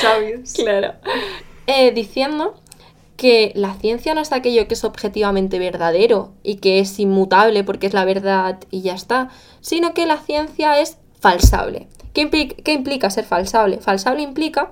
sabios. 0.00 0.52
Claro. 0.52 0.94
Diciendo 1.92 2.54
que 3.16 3.52
la 3.54 3.74
ciencia 3.74 4.14
no 4.14 4.20
es 4.20 4.32
aquello 4.32 4.66
que 4.66 4.74
es 4.74 4.84
objetivamente 4.84 5.58
verdadero 5.58 6.32
y 6.42 6.56
que 6.56 6.80
es 6.80 6.98
inmutable 6.98 7.62
porque 7.62 7.86
es 7.86 7.94
la 7.94 8.04
verdad 8.04 8.58
y 8.70 8.82
ya 8.82 8.94
está, 8.94 9.28
sino 9.60 9.94
que 9.94 10.06
la 10.06 10.18
ciencia 10.18 10.80
es 10.80 10.98
falsable. 11.20 11.88
¿Qué, 12.12 12.30
impli- 12.30 12.62
qué 12.62 12.72
implica 12.72 13.10
ser 13.10 13.24
falsable? 13.24 13.78
Falsable 13.78 14.22
implica 14.22 14.70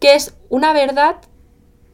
que 0.00 0.14
es 0.14 0.34
una 0.48 0.72
verdad 0.72 1.16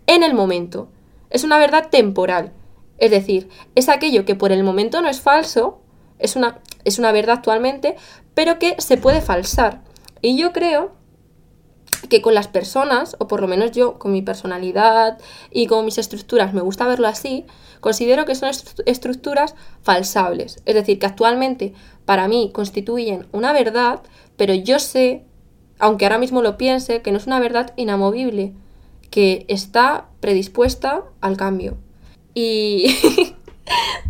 en 0.07 0.23
el 0.23 0.35
momento, 0.35 0.89
es 1.31 1.45
una 1.45 1.59
verdad 1.59 1.89
temporal. 1.91 2.53
Es 2.99 3.11
decir, 3.11 3.49
es 3.75 3.89
aquello 3.89 4.25
que 4.25 4.35
por 4.35 4.53
el 4.53 4.65
momento 4.65 5.03
no 5.03 5.09
es 5.09 5.21
falso, 5.21 5.81
es 6.19 6.37
una, 6.37 6.61
es 6.85 6.99
una 6.99 7.13
verdad 7.13 7.37
actualmente, 7.37 7.97
pero 8.35 8.59
que 8.59 8.77
se 8.79 8.97
puede 8.97 9.21
falsar. 9.21 9.83
Y 10.21 10.37
yo 10.37 10.53
creo 10.53 10.93
que 12.09 12.21
con 12.23 12.35
las 12.35 12.49
personas, 12.49 13.17
o 13.19 13.29
por 13.29 13.41
lo 13.41 13.49
menos 13.49 13.73
yo 13.73 13.99
con 13.99 14.13
mi 14.13 14.23
personalidad 14.23 15.19
y 15.51 15.67
con 15.67 15.85
mis 15.85 15.99
estructuras, 15.99 16.53
me 16.55 16.61
gusta 16.61 16.87
verlo 16.87 17.07
así, 17.09 17.47
considero 17.81 18.25
que 18.25 18.35
son 18.35 18.49
estru- 18.51 18.83
estructuras 18.87 19.55
falsables. 19.83 20.63
Es 20.67 20.75
decir, 20.75 20.99
que 20.99 21.07
actualmente 21.07 21.73
para 22.05 22.29
mí 22.29 22.51
constituyen 22.53 23.27
una 23.33 23.53
verdad, 23.53 24.01
pero 24.37 24.55
yo 24.55 24.79
sé, 24.79 25.25
aunque 25.79 26.05
ahora 26.07 26.19
mismo 26.19 26.43
lo 26.43 26.57
piense, 26.57 27.03
que 27.03 27.13
no 27.13 27.19
es 27.19 27.27
una 27.27 27.41
verdad 27.41 27.73
inamovible, 27.77 28.53
que 29.11 29.45
está 29.49 30.07
predispuesta 30.21 31.03
al 31.21 31.37
cambio. 31.37 31.77
Y 32.35 32.87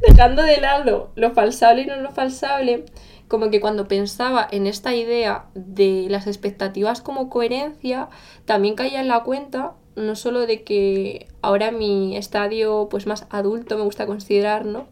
dejando 0.09 0.42
de 0.42 0.61
lado 0.61 1.11
lo 1.14 1.33
falsable 1.33 1.83
y 1.83 1.87
no 1.87 1.96
lo 1.96 2.11
falsable, 2.12 2.85
como 3.33 3.49
que 3.49 3.62
cuando 3.62 3.88
pensaba 3.88 4.47
en 4.51 4.66
esta 4.66 4.95
idea 4.95 5.47
de 5.55 6.07
las 6.11 6.27
expectativas 6.27 7.01
como 7.01 7.31
coherencia, 7.31 8.11
también 8.45 8.75
caía 8.75 9.01
en 9.01 9.09
la 9.09 9.23
cuenta 9.23 9.73
no 9.97 10.16
solo 10.16 10.40
de 10.40 10.64
que 10.64 11.29
ahora 11.40 11.71
mi 11.71 12.14
estadio 12.14 12.88
pues 12.90 13.07
más 13.07 13.27
adulto 13.31 13.79
me 13.79 13.85
gusta 13.85 14.05
considerar, 14.05 14.66
¿no? 14.66 14.87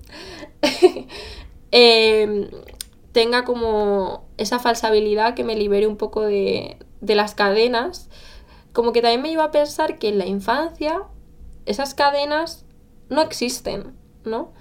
Em, 1.73 2.49
tenga 3.13 3.45
como 3.45 4.25
esa 4.39 4.59
falsabilidad 4.59 5.35
que 5.35 5.45
me 5.45 5.55
libere 5.55 5.87
un 5.87 5.99
poco 5.99 6.23
de, 6.23 6.79
de 7.03 7.15
las 7.15 7.35
cadenas, 7.35 8.09
como 8.73 8.93
que 8.93 9.03
también 9.03 9.21
me 9.21 9.29
lleva 9.29 9.45
a 9.45 9.51
pensar 9.51 9.99
que 9.99 10.09
en 10.09 10.17
la 10.17 10.27
infancia 10.27 11.03
esas 11.67 11.93
cadenas 11.95 12.65
no 13.11 13.21
existen, 13.21 13.95
¿no? 14.25 14.53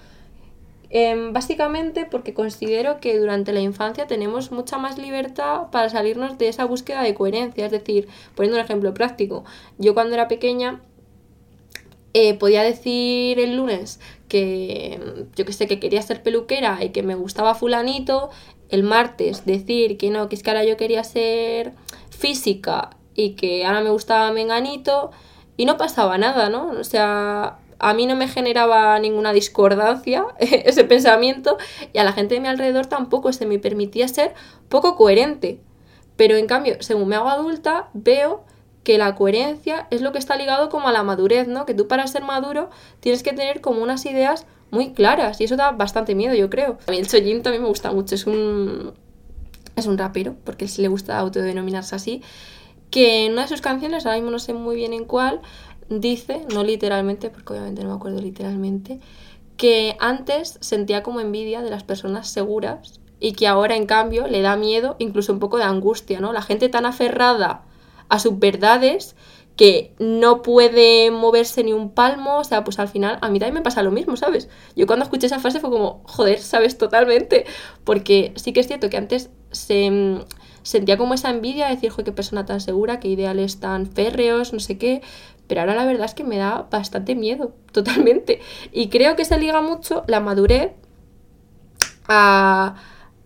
Em, 0.92 1.32
básicamente 1.32 2.04
porque 2.04 2.34
considero 2.34 2.98
que 2.98 3.16
durante 3.16 3.52
la 3.52 3.60
infancia 3.60 4.08
tenemos 4.08 4.50
mucha 4.50 4.76
más 4.76 4.98
libertad 4.98 5.70
para 5.70 5.88
salirnos 5.88 6.36
de 6.36 6.48
esa 6.48 6.64
búsqueda 6.64 7.02
de 7.02 7.14
coherencia. 7.14 7.66
Es 7.66 7.72
decir, 7.72 8.08
poniendo 8.34 8.58
un 8.58 8.64
ejemplo 8.64 8.92
práctico, 8.92 9.44
yo 9.78 9.94
cuando 9.94 10.14
era 10.14 10.26
pequeña 10.26 10.80
eh, 12.12 12.34
podía 12.34 12.62
decir 12.64 13.38
el 13.38 13.56
lunes 13.56 14.00
que 14.28 14.98
yo 15.36 15.44
que 15.44 15.52
sé 15.52 15.68
que 15.68 15.78
quería 15.78 16.02
ser 16.02 16.22
peluquera 16.24 16.82
y 16.82 16.90
que 16.90 17.04
me 17.04 17.14
gustaba 17.14 17.54
fulanito, 17.54 18.30
el 18.68 18.82
martes 18.82 19.46
decir 19.46 19.96
que 19.96 20.10
no, 20.10 20.28
que 20.28 20.34
es 20.34 20.42
que 20.42 20.50
ahora 20.50 20.64
yo 20.64 20.76
quería 20.76 21.04
ser 21.04 21.72
física 22.10 22.90
y 23.14 23.34
que 23.34 23.64
ahora 23.64 23.80
me 23.80 23.90
gustaba 23.90 24.32
menganito 24.32 25.12
y 25.56 25.66
no 25.66 25.76
pasaba 25.76 26.18
nada, 26.18 26.48
¿no? 26.48 26.70
O 26.70 26.84
sea, 26.84 27.58
a 27.80 27.94
mí 27.94 28.06
no 28.06 28.16
me 28.16 28.28
generaba 28.28 28.98
ninguna 28.98 29.32
discordancia 29.32 30.24
ese 30.38 30.84
pensamiento 30.84 31.58
y 31.92 31.98
a 31.98 32.04
la 32.04 32.12
gente 32.12 32.34
de 32.34 32.40
mi 32.40 32.48
alrededor 32.48 32.86
tampoco 32.86 33.32
se 33.32 33.46
me 33.46 33.58
permitía 33.58 34.06
ser 34.08 34.34
poco 34.68 34.96
coherente. 34.96 35.60
Pero 36.16 36.36
en 36.36 36.46
cambio, 36.46 36.76
según 36.80 37.08
me 37.08 37.16
hago 37.16 37.30
adulta, 37.30 37.88
veo 37.94 38.44
que 38.84 38.98
la 38.98 39.14
coherencia 39.14 39.86
es 39.90 40.02
lo 40.02 40.12
que 40.12 40.18
está 40.18 40.36
ligado 40.36 40.68
como 40.68 40.88
a 40.88 40.92
la 40.92 41.02
madurez, 41.02 41.48
¿no? 41.48 41.66
Que 41.66 41.74
tú 41.74 41.88
para 41.88 42.06
ser 42.06 42.22
maduro 42.22 42.70
tienes 43.00 43.22
que 43.22 43.32
tener 43.32 43.60
como 43.60 43.82
unas 43.82 44.04
ideas 44.06 44.46
muy 44.70 44.92
claras 44.92 45.40
y 45.40 45.44
eso 45.44 45.56
da 45.56 45.72
bastante 45.72 46.14
miedo, 46.14 46.34
yo 46.34 46.50
creo. 46.50 46.78
A 46.86 46.90
mí 46.90 46.98
el 46.98 47.08
Chojin 47.08 47.42
también 47.42 47.62
me 47.62 47.68
gusta 47.68 47.92
mucho, 47.92 48.14
es 48.14 48.26
un 48.26 48.92
es 49.76 49.86
un 49.86 49.98
rapero, 49.98 50.36
porque 50.44 50.66
le 50.76 50.88
gusta 50.88 51.18
autodenominarse 51.18 51.94
así, 51.94 52.22
que 52.90 53.24
en 53.24 53.32
una 53.32 53.42
de 53.42 53.48
sus 53.48 53.60
canciones, 53.60 54.04
ahora 54.04 54.18
mismo 54.18 54.30
no 54.30 54.38
sé 54.38 54.52
muy 54.52 54.76
bien 54.76 54.92
en 54.92 55.04
cuál, 55.04 55.40
dice, 55.90 56.46
no 56.54 56.62
literalmente, 56.62 57.30
porque 57.30 57.52
obviamente 57.52 57.82
no 57.82 57.90
me 57.90 57.96
acuerdo 57.96 58.20
literalmente, 58.20 59.00
que 59.56 59.96
antes 59.98 60.56
sentía 60.60 61.02
como 61.02 61.20
envidia 61.20 61.60
de 61.60 61.70
las 61.70 61.84
personas 61.84 62.28
seguras 62.28 63.00
y 63.18 63.32
que 63.32 63.46
ahora 63.46 63.76
en 63.76 63.84
cambio 63.84 64.26
le 64.26 64.40
da 64.40 64.56
miedo, 64.56 64.96
incluso 64.98 65.32
un 65.32 65.40
poco 65.40 65.58
de 65.58 65.64
angustia, 65.64 66.20
¿no? 66.20 66.32
La 66.32 66.40
gente 66.40 66.68
tan 66.70 66.86
aferrada 66.86 67.64
a 68.08 68.18
sus 68.18 68.38
verdades 68.38 69.16
que 69.56 69.92
no 69.98 70.40
puede 70.40 71.10
moverse 71.10 71.62
ni 71.62 71.74
un 71.74 71.90
palmo, 71.90 72.38
o 72.38 72.44
sea, 72.44 72.64
pues 72.64 72.78
al 72.78 72.88
final 72.88 73.18
a 73.20 73.28
mí 73.28 73.38
también 73.38 73.56
me 73.56 73.60
pasa 73.60 73.82
lo 73.82 73.90
mismo, 73.90 74.16
¿sabes? 74.16 74.48
Yo 74.74 74.86
cuando 74.86 75.04
escuché 75.04 75.26
esa 75.26 75.38
frase 75.38 75.60
fue 75.60 75.68
como, 75.68 76.02
joder, 76.06 76.38
¿sabes? 76.38 76.78
Totalmente, 76.78 77.44
porque 77.84 78.32
sí 78.36 78.54
que 78.54 78.60
es 78.60 78.68
cierto 78.68 78.88
que 78.88 78.96
antes 78.96 79.28
se 79.50 80.24
sentía 80.62 80.96
como 80.98 81.14
esa 81.14 81.30
envidia 81.30 81.66
de 81.68 81.74
decir, 81.74 81.90
joder, 81.90 82.06
qué 82.06 82.12
persona 82.12 82.46
tan 82.46 82.60
segura, 82.60 83.00
qué 83.00 83.08
ideales 83.08 83.60
tan 83.60 83.86
férreos, 83.86 84.52
no 84.52 84.60
sé 84.60 84.78
qué, 84.78 85.02
pero 85.46 85.62
ahora 85.62 85.74
la 85.74 85.84
verdad 85.86 86.06
es 86.06 86.14
que 86.14 86.24
me 86.24 86.36
da 86.38 86.66
bastante 86.70 87.14
miedo, 87.14 87.54
totalmente. 87.72 88.40
Y 88.72 88.88
creo 88.88 89.16
que 89.16 89.24
se 89.24 89.38
liga 89.38 89.60
mucho 89.62 90.04
la 90.06 90.20
madurez 90.20 90.72
a, 92.08 92.74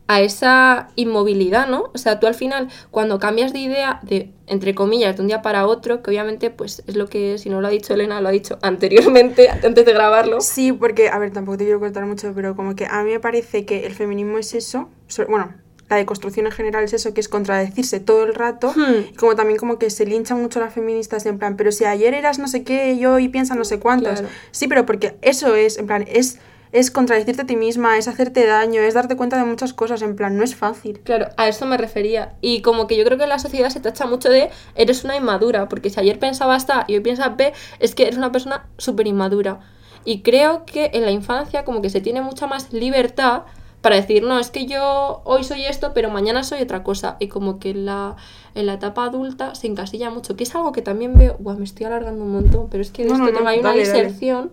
a 0.07 0.20
esa 0.20 0.88
inmovilidad, 0.97 1.68
¿no? 1.68 1.90
O 1.94 1.99
sea, 1.99 2.20
tú 2.20 2.27
al 2.27 2.35
final, 2.35 2.68
cuando 2.90 3.18
cambias 3.18 3.53
de 3.53 3.61
idea, 3.61 4.01
de, 4.03 4.33
entre 4.47 4.75
comillas, 4.75 5.16
de 5.16 5.23
un 5.23 5.29
día 5.29 5.42
para 5.42 5.66
otro, 5.66 6.03
que 6.03 6.11
obviamente, 6.11 6.51
pues 6.51 6.83
es 6.87 6.97
lo 6.97 7.09
que, 7.09 7.38
si 7.38 7.49
no 7.51 7.61
lo 7.61 7.68
ha 7.68 7.70
dicho 7.70 7.94
Elena, 7.94 8.20
lo 8.20 8.29
ha 8.29 8.33
dicho 8.33 8.59
anteriormente, 8.62 9.49
antes 9.51 9.85
de 9.85 9.92
grabarlo. 9.92 10.40
Sí, 10.40 10.73
porque, 10.73 11.09
a 11.09 11.18
ver, 11.18 11.33
tampoco 11.33 11.59
te 11.59 11.64
quiero 11.64 11.81
cortar 11.81 12.07
mucho, 12.07 12.33
pero 12.35 12.55
como 12.57 12.75
que 12.77 12.87
a 12.87 13.03
mí 13.03 13.11
me 13.12 13.20
parece 13.20 13.64
que 13.64 13.87
el 13.87 13.94
feminismo 13.94 14.38
es 14.38 14.55
eso, 14.55 14.90
so- 15.09 15.27
bueno, 15.27 15.55
la 15.88 15.97
deconstrucción 15.97 16.47
en 16.47 16.53
general 16.53 16.85
es 16.85 16.92
eso, 16.94 17.12
que 17.14 17.20
es 17.20 17.29
contradecirse 17.29 18.01
todo 18.01 18.25
el 18.25 18.35
rato, 18.35 18.73
Hmm. 18.75 19.11
y 19.12 19.14
como 19.14 19.35
también 19.37 19.59
como 19.59 19.79
que 19.79 19.90
se 19.90 20.07
linchan 20.07 20.40
mucho 20.40 20.61
las 20.61 20.73
feministas 20.73 21.27
en 21.27 21.38
plan, 21.38 21.57
pero 21.57 21.73
si 21.73 21.85
ayer 21.85 22.14
eras 22.14 22.38
no 22.38 22.49
sé 22.49 22.64
qué, 22.64 22.97
yo 22.99 23.14
hoy 23.14 23.29
piensa 23.29 23.55
no 23.55 23.64
sé 23.64 23.79
cuántos. 23.79 24.20
Claro. 24.20 24.29
Sí, 24.51 24.66
pero 24.68 24.87
porque 24.87 25.16
eso 25.23 25.55
es, 25.55 25.77
en 25.79 25.87
plan, 25.87 26.05
es, 26.09 26.38
es 26.73 26.90
contradecirte 26.90 27.42
a 27.42 27.47
ti 27.47 27.55
misma, 27.57 27.99
es 27.99 28.09
hacerte 28.09 28.47
daño, 28.47 28.81
es 28.81 28.94
darte 28.94 29.14
cuenta 29.14 29.37
de 29.37 29.44
muchas 29.44 29.73
cosas, 29.75 30.03
en 30.03 30.16
plan, 30.16 30.37
no 30.37 30.42
es 30.42 30.57
fácil. 30.57 30.99
Claro, 31.01 31.29
a 31.37 31.47
eso 31.49 31.66
me 31.66 31.77
refería. 31.77 32.35
Y 32.40 32.62
como 32.62 32.87
que 32.88 32.97
yo 32.97 33.05
creo 33.05 33.16
que 33.16 33.25
en 33.25 33.29
la 33.31 33.38
sociedad 33.38 33.68
se 33.70 33.79
tacha 33.79 34.07
mucho 34.07 34.29
de 34.29 34.51
eres 34.75 35.05
una 35.05 35.16
inmadura, 35.16 35.68
porque 35.68 35.90
si 35.90 36.01
ayer 36.01 36.18
pensabas 36.18 36.68
A 36.70 36.85
y 36.88 36.94
hoy 36.94 37.01
piensas 37.01 37.37
B, 37.37 37.53
es 37.79 37.94
que 37.94 38.05
eres 38.05 38.16
una 38.16 38.33
persona 38.33 38.66
súper 38.79 39.07
inmadura. 39.07 39.61
Y 40.05 40.23
creo 40.23 40.64
que 40.66 40.90
en 40.94 41.05
la 41.05 41.12
infancia 41.12 41.64
como 41.64 41.81
que 41.81 41.90
se 41.90 42.01
tiene 42.01 42.23
mucha 42.23 42.47
más 42.47 42.73
libertad 42.73 43.42
para 43.85 43.97
decir, 43.97 44.23
no, 44.23 44.38
es 44.38 44.51
que 44.51 44.64
yo 44.64 45.20
hoy 45.25 45.44
soy 45.44 45.66
esto, 45.66 45.92
pero 45.92 46.09
mañana 46.09 46.42
soy 46.42 46.62
otra 46.62 46.83
cosa. 46.83 47.18
Y 47.20 47.29
como 47.29 47.59
que 47.59 47.68
en 47.70 47.85
la, 47.85 48.16
en 48.55 48.64
la 48.64 48.73
etapa 48.73 49.05
adulta 49.05 49.55
se 49.55 49.66
encasilla 49.66 50.09
mucho, 50.09 50.37
que 50.37 50.44
es 50.44 50.55
algo 50.55 50.73
que 50.73 50.81
también 50.81 51.18
veo, 51.18 51.37
Buah, 51.38 51.57
me 51.57 51.64
estoy 51.64 51.85
alargando 51.85 52.25
un 52.25 52.33
montón, 52.33 52.68
pero 52.70 52.81
es 52.83 52.90
que 52.90 53.03
de 53.03 53.11
No, 53.11 53.14
esto 53.16 53.27
no, 53.27 53.31
no, 53.33 53.37
tengo 53.37 53.49
ahí 53.51 53.61
una 53.61 53.75
diserción. 53.75 54.53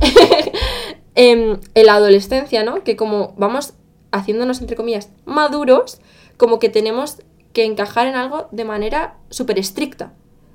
em, 1.14 1.58
en 1.74 1.86
la 1.86 1.94
adolescencia, 1.96 2.64
¿no? 2.64 2.82
Que 2.82 2.96
como 2.96 3.34
vamos 3.36 3.74
haciéndonos, 4.10 4.62
entre 4.62 4.74
comillas, 4.74 5.10
maduros, 5.26 6.00
como 6.38 6.58
que 6.58 6.70
tenemos 6.70 7.18
que 7.52 7.64
encajar 7.66 8.06
en 8.06 8.14
algo 8.14 8.48
de 8.52 8.64
manera 8.64 9.16
súper 9.28 9.58
estricta. 9.58 10.14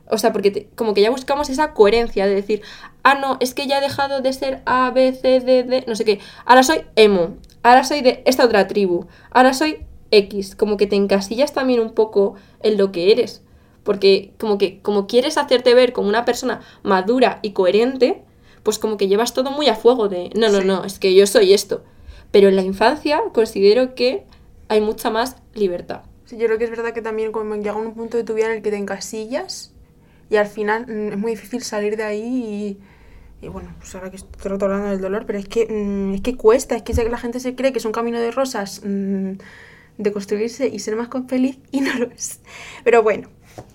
O 0.10 0.18
sea, 0.18 0.32
porque 0.34 0.50
te- 0.52 0.70
como 0.76 0.94
que 0.96 1.02
ya 1.02 1.12
buscamos 1.12 1.50
esa 1.50 1.74
coherencia 1.74 2.26
de 2.26 2.34
decir, 2.34 2.62
ah, 3.04 3.16
no, 3.16 3.38
es 3.42 3.54
que 3.54 3.68
ya 3.68 3.78
he 3.78 3.82
dejado 3.82 4.22
de 4.22 4.34
ser 4.34 4.62
A, 4.66 4.90
B, 4.90 5.14
C, 5.14 5.40
D, 5.40 5.64
D, 5.64 5.84
no 5.88 5.96
sé 5.96 6.04
qué. 6.06 6.20
Ahora 6.46 6.64
soy 6.64 6.82
emo, 6.96 7.36
ahora 7.68 7.84
soy 7.84 8.02
de 8.02 8.22
esta 8.26 8.46
otra 8.46 8.68
tribu, 8.68 9.08
ahora 9.32 9.54
soy 9.54 9.86
X. 10.12 10.56
Como 10.56 10.78
que 10.78 10.88
te 10.88 10.96
encasillas 10.96 11.54
también 11.54 11.80
un 11.80 11.94
poco 11.94 12.36
en 12.62 12.78
lo 12.78 12.92
que 12.92 13.12
eres. 13.12 13.42
Porque 13.84 14.32
como 14.40 14.58
que 14.58 14.82
como 14.82 15.08
quieres 15.08 15.38
hacerte 15.38 15.74
ver 15.74 15.94
como 15.94 16.10
una 16.10 16.26
persona 16.26 16.62
madura 16.84 17.40
y 17.42 17.52
coherente, 17.52 18.22
pues 18.64 18.80
como 18.80 18.98
que 18.98 19.08
llevas 19.08 19.34
todo 19.34 19.52
muy 19.52 19.68
a 19.68 19.76
fuego 19.76 20.10
de, 20.10 20.30
no, 20.36 20.50
no, 20.50 20.60
Sí. 20.62 20.68
no, 20.68 20.84
es 20.84 21.00
que 21.00 21.14
yo 21.14 21.26
soy 21.28 21.54
esto. 21.54 21.84
Pero 22.32 22.50
en 22.50 22.56
la 22.56 22.62
infancia 22.64 23.22
considero 23.34 23.96
que 23.96 24.26
hay 24.68 24.82
mucha 24.82 25.10
más 25.10 25.38
libertad. 25.54 26.02
Sí, 26.26 26.38
yo 26.38 26.48
creo 26.48 26.58
que 26.58 26.66
es 26.66 26.70
verdad 26.70 26.94
que 26.94 27.02
también 27.02 27.32
como 27.32 27.56
llega 27.56 27.76
un 27.76 27.94
punto 27.94 28.18
de 28.18 28.24
tu 28.26 28.34
vida 28.34 28.48
en 28.48 28.58
el 28.58 28.62
que 28.62 28.70
te 28.72 28.76
encasillas 28.78 29.74
y 30.30 30.36
al 30.36 30.48
final 30.48 30.86
mm, 30.88 31.14
es 31.14 31.18
muy 31.18 31.32
difícil 31.32 31.62
salir 31.64 31.96
de 31.96 32.04
ahí 32.04 32.22
y, 32.22 32.78
y 33.42 33.48
bueno, 33.50 33.74
pues 33.80 33.94
ahora 33.94 34.10
que 34.10 34.18
estoy 34.18 34.52
hablando 34.52 34.90
del 34.90 35.02
dolor, 35.02 35.26
pero 35.26 35.38
es 35.38 35.48
que, 35.48 35.68
mm, 35.68 36.16
es 36.16 36.22
que 36.22 36.36
cuesta, 36.36 36.76
es 36.76 36.84
que 36.84 36.94
la 37.10 37.18
gente 37.18 37.40
se 37.40 37.56
cree 37.56 37.72
que 37.72 37.80
es 37.80 37.86
un 37.86 37.92
camino 37.92 38.20
de 38.20 38.32
rosas 38.32 38.82
mm, 38.84 39.34
de 39.98 40.12
construirse 40.12 40.68
y 40.68 40.80
ser 40.80 40.96
más 40.96 41.10
feliz 41.28 41.60
y 41.72 41.82
no 41.82 41.94
lo 41.96 42.06
es. 42.08 42.40
Pero 42.84 43.04
bueno, 43.04 43.30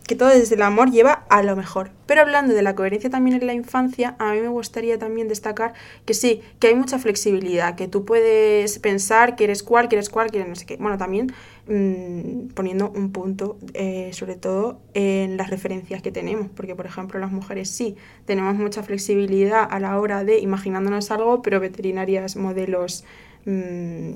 que 0.06 0.16
todo 0.16 0.28
desde 0.28 0.54
el 0.56 0.62
amor 0.62 0.90
lleva 0.90 1.24
a 1.28 1.42
lo 1.42 1.56
mejor. 1.56 1.90
Pero 2.06 2.22
hablando 2.22 2.54
de 2.54 2.62
la 2.62 2.74
coherencia 2.74 3.10
también 3.10 3.40
en 3.40 3.46
la 3.46 3.54
infancia, 3.54 4.16
a 4.18 4.32
mí 4.32 4.40
me 4.40 4.48
gustaría 4.48 4.98
también 4.98 5.28
destacar 5.28 5.74
que 6.04 6.14
sí, 6.14 6.42
que 6.58 6.68
hay 6.68 6.74
mucha 6.74 6.98
flexibilidad, 6.98 7.76
que 7.76 7.88
tú 7.88 8.04
puedes 8.04 8.78
pensar 8.78 9.36
que 9.36 9.44
eres 9.44 9.62
cual, 9.62 9.88
que 9.88 9.96
eres 9.96 10.10
cual, 10.10 10.30
que 10.30 10.44
no 10.44 10.54
sé 10.54 10.66
qué. 10.66 10.76
Bueno, 10.76 10.98
también 10.98 11.32
mmm, 11.66 12.48
poniendo 12.54 12.90
un 12.90 13.12
punto, 13.12 13.58
eh, 13.74 14.10
sobre 14.12 14.36
todo 14.36 14.80
en 14.94 15.36
las 15.36 15.50
referencias 15.50 16.02
que 16.02 16.10
tenemos, 16.10 16.48
porque 16.54 16.74
por 16.74 16.86
ejemplo 16.86 17.18
las 17.20 17.32
mujeres 17.32 17.70
sí, 17.70 17.96
tenemos 18.24 18.54
mucha 18.54 18.82
flexibilidad 18.82 19.66
a 19.70 19.80
la 19.80 19.98
hora 19.98 20.24
de 20.24 20.38
imaginándonos 20.38 21.10
algo, 21.10 21.42
pero 21.42 21.60
veterinarias, 21.60 22.36
modelos, 22.36 23.04
mmm, 23.44 24.12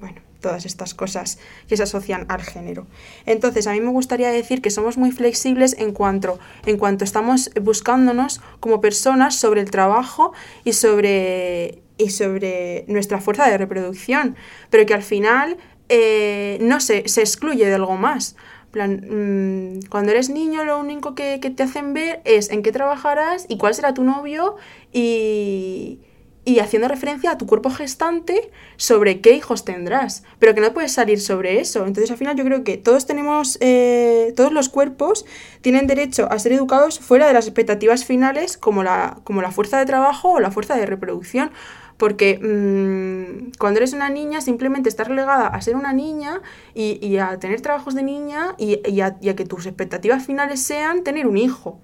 bueno 0.00 0.24
todas 0.44 0.66
estas 0.66 0.92
cosas 0.92 1.38
que 1.68 1.76
se 1.78 1.84
asocian 1.84 2.26
al 2.28 2.42
género. 2.42 2.86
Entonces, 3.24 3.66
a 3.66 3.72
mí 3.72 3.80
me 3.80 3.90
gustaría 3.90 4.28
decir 4.28 4.60
que 4.60 4.68
somos 4.68 4.98
muy 4.98 5.10
flexibles 5.10 5.74
en 5.78 5.92
cuanto, 5.92 6.38
en 6.66 6.76
cuanto 6.76 7.02
estamos 7.02 7.50
buscándonos 7.62 8.42
como 8.60 8.82
personas 8.82 9.36
sobre 9.36 9.62
el 9.62 9.70
trabajo 9.70 10.34
y 10.62 10.74
sobre, 10.74 11.82
y 11.96 12.10
sobre 12.10 12.84
nuestra 12.88 13.22
fuerza 13.22 13.48
de 13.48 13.56
reproducción, 13.56 14.36
pero 14.68 14.84
que 14.84 14.92
al 14.92 15.02
final 15.02 15.56
eh, 15.88 16.58
no 16.60 16.80
se, 16.80 17.08
se 17.08 17.20
excluye 17.20 17.66
de 17.66 17.74
algo 17.74 17.96
más. 17.96 18.36
Plan, 18.70 19.04
mmm, 19.08 19.80
cuando 19.88 20.10
eres 20.10 20.30
niño 20.30 20.64
lo 20.64 20.78
único 20.78 21.14
que, 21.14 21.38
que 21.40 21.50
te 21.50 21.62
hacen 21.62 21.94
ver 21.94 22.20
es 22.24 22.50
en 22.50 22.62
qué 22.62 22.72
trabajarás 22.72 23.46
y 23.48 23.56
cuál 23.56 23.74
será 23.74 23.94
tu 23.94 24.02
novio 24.04 24.56
y 24.92 26.00
y 26.44 26.58
haciendo 26.58 26.88
referencia 26.88 27.30
a 27.30 27.38
tu 27.38 27.46
cuerpo 27.46 27.70
gestante 27.70 28.50
sobre 28.76 29.20
qué 29.20 29.32
hijos 29.32 29.64
tendrás, 29.64 30.24
pero 30.38 30.54
que 30.54 30.60
no 30.60 30.72
puedes 30.74 30.92
salir 30.92 31.20
sobre 31.20 31.60
eso. 31.60 31.86
Entonces 31.86 32.10
al 32.10 32.18
final 32.18 32.36
yo 32.36 32.44
creo 32.44 32.64
que 32.64 32.76
todos 32.76 33.06
tenemos, 33.06 33.56
eh, 33.60 34.32
todos 34.36 34.52
los 34.52 34.68
cuerpos 34.68 35.24
tienen 35.62 35.86
derecho 35.86 36.30
a 36.30 36.38
ser 36.38 36.52
educados 36.52 36.98
fuera 36.98 37.26
de 37.26 37.32
las 37.32 37.46
expectativas 37.46 38.04
finales 38.04 38.56
como 38.58 38.82
la, 38.82 39.20
como 39.24 39.40
la 39.42 39.52
fuerza 39.52 39.78
de 39.78 39.86
trabajo 39.86 40.32
o 40.32 40.40
la 40.40 40.50
fuerza 40.50 40.76
de 40.76 40.86
reproducción. 40.86 41.50
Porque 42.04 42.38
mmm, 42.38 43.52
cuando 43.58 43.78
eres 43.78 43.94
una 43.94 44.10
niña 44.10 44.42
simplemente 44.42 44.90
estás 44.90 45.08
relegada 45.08 45.46
a 45.46 45.58
ser 45.62 45.74
una 45.74 45.94
niña 45.94 46.42
y, 46.74 47.16
a 47.16 47.38
tener 47.38 47.62
trabajos 47.62 47.94
de 47.94 48.02
niña 48.02 48.54
y, 48.58 48.78
y, 48.86 49.00
a, 49.00 49.16
y 49.22 49.30
a 49.30 49.34
que 49.34 49.46
tus 49.46 49.64
expectativas 49.64 50.26
finales 50.26 50.60
sean 50.60 51.02
tener 51.02 51.26
un 51.26 51.38
hijo 51.38 51.80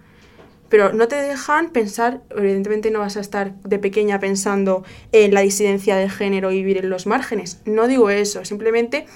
pero 0.69 0.93
no 0.93 1.09
te 1.09 1.17
dejan 1.17 1.71
pensar, 1.71 2.21
evidentemente 2.37 2.91
no 2.91 2.99
vas 2.99 3.17
a 3.17 3.21
estar 3.21 3.55
de 3.63 3.79
pequeña 3.79 4.21
pensando 4.21 4.85
en 5.11 5.33
la 5.33 5.41
disidencia 5.41 5.97
de 5.97 6.11
género 6.11 6.53
y 6.53 6.57
vivir 6.57 6.77
en 6.77 6.91
los 6.91 7.07
márgenes. 7.07 7.63
No 7.65 7.89
digo 7.89 8.11
eso, 8.11 8.45
simplemente 8.45 9.07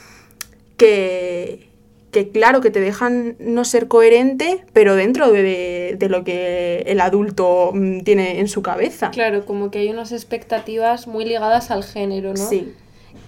que, 0.79 1.69
que 2.14 2.31
claro, 2.31 2.62
que 2.62 2.70
te 2.70 2.81
dejan 2.81 3.37
no 3.38 3.66
ser 3.66 3.88
coherente, 3.88 4.64
pero 4.72 4.96
dentro 4.96 5.31
de, 5.31 5.42
de, 5.42 5.96
de, 5.98 6.09
lo 6.09 6.24
que 6.24 6.85
el 6.87 7.00
adulto 7.00 7.72
mm, 7.74 8.00
tiene 8.00 8.40
en 8.40 8.48
su 8.48 8.62
cabeza. 8.62 9.11
Claro, 9.11 9.44
como 9.44 9.70
que 9.70 9.81
hay 9.81 9.90
unas 9.90 10.12
expectativas 10.12 11.07
muy 11.07 11.27
ligadas 11.27 11.70
al 11.70 11.85
género, 11.85 12.31
¿no? 12.31 12.48
Sí. 12.48 12.72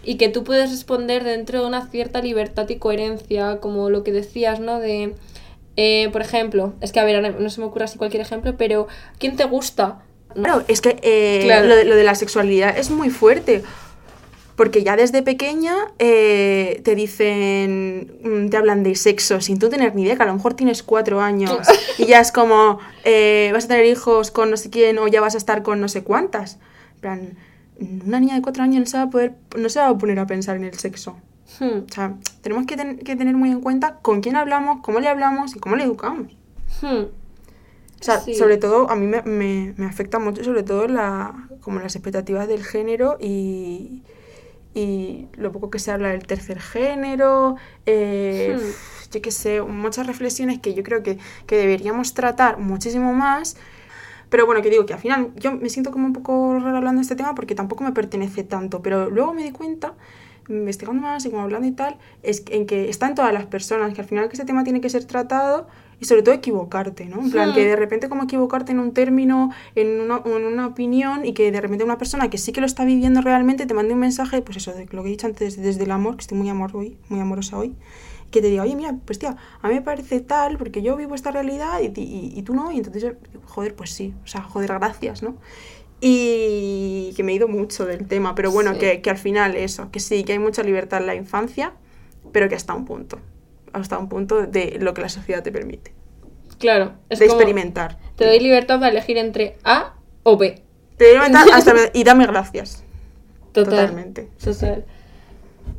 Y 0.05 0.17
que 0.17 0.29
tú 0.29 0.45
puedes 0.45 0.71
responder 0.71 1.25
dentro 1.25 1.61
de 1.61 1.67
una 1.67 1.89
cierta 1.91 2.23
libertad 2.23 2.69
y 2.69 2.77
coherencia, 2.77 3.59
como 3.61 3.91
lo 3.91 4.05
que 4.05 4.13
decías, 4.13 4.61
¿no? 4.61 4.81
De 4.81 5.15
eh, 5.77 6.09
por 6.11 6.23
ejemplo, 6.23 6.73
es 6.81 6.93
que 6.93 7.01
a 7.01 7.05
ver, 7.05 7.39
no 7.39 7.51
se 7.51 7.61
me 7.61 7.67
ocurre 7.67 7.85
así 7.85 7.99
cualquier 7.99 8.23
ejemplo, 8.23 8.57
pero 8.57 8.89
¿quién 9.19 9.37
te 9.37 9.45
gusta? 9.45 9.99
No. 10.35 10.43
Claro, 10.43 10.65
es 10.69 10.81
que 10.81 10.97
eh, 11.03 11.43
claro. 11.45 11.67
Lo, 11.67 11.77
de, 11.77 11.85
lo, 11.85 11.97
de, 11.97 12.05
la 12.05 12.15
sexualidad 12.15 12.77
es 12.79 12.91
muy 12.91 13.11
fuerte. 13.11 13.63
Porque 14.57 14.83
ya 14.83 14.97
desde 14.97 15.23
pequeña 15.23 15.75
eh, 15.99 16.81
te 16.83 16.95
dicen, 16.95 18.19
mm, 18.25 18.49
te 18.49 18.57
hablan 18.57 18.83
de 18.83 18.95
sexo 18.95 19.43
sin 19.43 19.59
tú 19.59 19.69
tener 19.69 19.95
ni 19.95 20.03
idea, 20.03 20.17
que 20.17 20.23
a 20.23 20.27
lo 20.27 20.35
mejor 20.35 20.55
tienes 20.55 20.83
cuatro 20.83 21.21
años 21.21 21.59
y 21.99 22.07
ya 22.07 22.21
es 22.21 22.33
como, 22.33 22.79
eh, 23.05 23.51
vas 23.53 23.67
a 23.67 23.69
tener 23.69 23.85
hijos 23.85 24.31
con 24.31 24.51
no 24.51 24.57
sé 24.57 24.71
quién 24.71 24.99
o 24.99 25.07
ya 25.09 25.21
vas 25.21 25.35
a 25.35 25.39
estar 25.39 25.63
con 25.63 25.81
no 25.81 25.89
sé 25.89 26.03
cuántas. 26.03 26.59
Plan, 27.01 27.37
una 27.79 28.19
niña 28.19 28.35
de 28.35 28.43
cuatro 28.43 28.63
años 28.63 28.81
no 28.81 28.87
se 28.87 28.97
va 28.97 29.03
a, 29.05 29.11
poder, 29.11 29.35
no 29.59 29.69
se 29.69 29.79
va 29.79 29.89
a 29.89 29.99
poner 29.99 30.19
a 30.19 30.27
pensar 30.27 30.57
en 30.57 30.65
el 30.65 30.75
sexo. 30.79 31.17
Hmm. 31.61 31.85
O 31.89 31.93
sea, 31.93 32.15
tenemos 32.41 32.67
que, 32.67 32.77
ten 32.77 32.97
que, 32.99 33.15
tener 33.15 33.37
muy 33.37 33.51
en 33.51 33.61
cuenta 33.61 33.97
con 34.01 34.23
quién 34.23 34.37
hablamos, 34.37 34.81
cómo 34.83 35.01
le 35.01 35.09
hablamos 35.09 35.55
y 35.55 35.59
cómo 35.59 35.77
le 35.77 35.85
educamos. 35.85 36.35
Hmm. 36.81 37.05
O 38.01 38.05
sea, 38.05 38.21
sí. 38.21 38.35
sobre 38.35 38.57
todo, 38.57 38.91
a 38.91 38.97
mí 38.97 39.07
me, 39.07 39.21
me, 39.23 39.75
me, 39.77 39.87
afecta 39.87 40.19
mucho, 40.19 40.43
sobre 40.45 40.63
todo, 40.63 40.89
la, 40.89 41.49
como 41.61 41.81
las 41.81 41.95
expectativas 41.95 42.49
del 42.49 42.65
género 42.65 43.19
y, 43.21 44.03
y 44.77 45.29
lo 45.39 45.53
poco 45.53 45.71
que 45.71 45.79
se 45.79 45.91
habla 45.91 46.11
del 46.11 46.27
tercer 46.27 46.61
género, 46.61 47.57
eh, 47.87 48.59
hmm. 48.59 49.11
yo 49.11 49.23
qué 49.23 49.31
sé, 49.31 49.63
muchas 49.63 50.07
reflexiones 50.07 50.59
que 50.59 50.75
yo 50.75 50.83
creo 50.83 51.03
que, 51.03 51.19
que 51.47 51.57
deberíamos 51.57 52.13
tratar 52.13 52.59
muchísimo 52.59 53.15
más. 53.15 53.57
Pero 54.29 54.45
bueno, 54.45 54.61
que 54.61 54.69
digo 54.69 54.85
que 54.85 54.93
al 54.93 54.99
final 54.99 55.33
yo 55.37 55.53
me 55.53 55.71
siento 55.71 55.91
como 55.93 56.05
un 56.05 56.13
poco 56.13 56.59
raro 56.61 56.77
hablando 56.77 57.01
de 57.01 57.05
este 57.05 57.17
tema 57.17 57.35
porque 57.35 57.55
tampoco 57.55 57.85
me 57.85 57.93
pertenece 57.93 58.45
tanto, 58.45 58.83
pero 58.83 59.09
luego 59.09 59.33
me 59.33 59.45
di 59.45 59.51
cuenta 59.51 59.95
investigando 60.49 61.01
más 61.01 61.25
y 61.25 61.31
como 61.31 61.43
hablando 61.43 61.67
y 61.67 61.73
tal, 61.73 61.97
es 62.23 62.45
en 62.51 62.67
que 62.67 62.91
está 62.91 63.07
en 63.09 63.15
todas 63.15 63.33
las 63.33 63.47
personas, 63.47 63.95
que 63.95 64.03
al 64.03 64.07
final 64.07 64.29
que 64.29 64.35
este 64.35 64.45
tema 64.45 64.63
tiene 64.63 64.83
que 64.83 64.91
ser 64.91 65.07
tratado 65.07 65.69
y 65.99 66.05
sobre 66.05 66.23
todo 66.23 66.35
equivocarte, 66.35 67.07
¿no? 67.07 67.21
En 67.21 67.31
plan, 67.31 67.51
hmm. 67.51 67.55
que 67.55 67.65
de 67.65 67.77
repente 67.77 68.09
como 68.09 68.25
equivocarte 68.25 68.73
en 68.73 68.81
un 68.81 68.93
término, 68.93 69.51
en 69.75 70.01
una, 70.01 70.21
en 70.25 70.45
una, 70.45 70.67
opinión 70.67 71.25
y 71.25 71.33
que 71.33 71.51
de 71.51 71.61
repente 71.61 71.85
una 71.85 71.97
persona 71.97 72.29
que 72.29 72.39
sí 72.39 72.53
que 72.53 72.61
lo 72.61 72.67
está 72.67 72.85
viviendo 72.85 73.23
realmente 73.23 73.67
te 73.67 73.75
mande 73.75 73.95
un 73.95 74.01
mensaje, 74.01 74.43
pues 74.43 74.59
eso, 74.59 74.73
de 74.73 74.87
lo 74.91 75.03
que 75.03 75.09
he 75.09 75.13
dicho 75.13 75.27
antes, 75.27 75.61
desde 75.61 75.85
el 75.85 75.91
amor, 75.91 76.17
que 76.17 76.23
estoy 76.23 76.37
muy 76.37 76.49
amor 76.51 76.77
hoy, 76.77 76.99
muy 77.09 77.21
amorosa 77.21 77.57
hoy, 77.57 77.75
que 78.31 78.43
te 78.43 78.49
diga, 78.49 78.65
oye, 78.65 78.77
mira, 78.77 78.95
pues 79.05 79.19
tía, 79.19 79.37
a 79.63 79.69
mí 79.69 79.75
me 79.75 79.83
parece 79.83 80.21
tal, 80.21 80.59
porque 80.59 80.83
yo 80.83 80.97
vivo 80.97 81.15
esta 81.15 81.31
realidad 81.31 81.81
y, 81.81 81.87
y, 81.99 82.33
y 82.37 82.43
tú 82.43 82.55
no, 82.55 82.73
y 82.73 82.79
entonces, 82.79 83.15
joder, 83.47 83.75
pues 83.75 83.91
sí, 83.91 84.15
o 84.23 84.27
sea, 84.27 84.43
joder, 84.43 84.73
gracias, 84.75 85.23
¿no? 85.23 85.37
Y 86.01 87.15
que 87.17 87.23
me 87.23 87.33
he 87.33 87.35
ido 87.37 87.49
mucho 87.49 87.87
del 87.87 88.07
tema, 88.07 88.35
pero 88.35 88.51
bueno, 88.51 88.75
sí. 88.75 88.81
que, 88.81 89.01
que, 89.01 89.09
al 89.09 89.17
final 89.17 89.57
eso, 89.57 89.91
que 89.91 90.01
sí, 90.01 90.25
que 90.25 90.33
hay 90.33 90.39
mucha 90.39 90.63
libertad 90.63 91.01
en 91.01 91.07
la 91.07 91.15
infancia, 91.15 91.73
pero 92.33 92.51
que 92.51 92.55
hasta 92.55 92.75
un 92.75 92.85
punto, 92.85 93.19
hasta 93.81 93.99
un 93.99 94.09
punto 94.09 94.47
de 94.47 94.79
lo 94.81 94.95
que 94.95 95.03
la 95.03 95.09
sociedad 95.09 95.43
te 95.43 95.53
permite. 95.53 95.93
Claro, 96.59 96.95
es 97.09 97.19
de 97.19 97.27
experimentar. 97.27 97.99
Te 98.17 98.27
doy 98.27 98.41
libertad 98.41 98.79
para 98.79 98.91
elegir 98.91 99.19
entre 99.19 99.57
A 99.65 99.95
o 100.23 100.37
B. 100.37 100.63
Te 100.97 101.05
doy 101.05 101.15
libertad 101.15 101.47
hasta 101.53 101.75
y 101.93 102.05
dame 102.05 102.27
gracias. 102.27 102.85
Total, 103.53 103.71
Totalmente. 103.71 104.29
Total. 104.43 104.85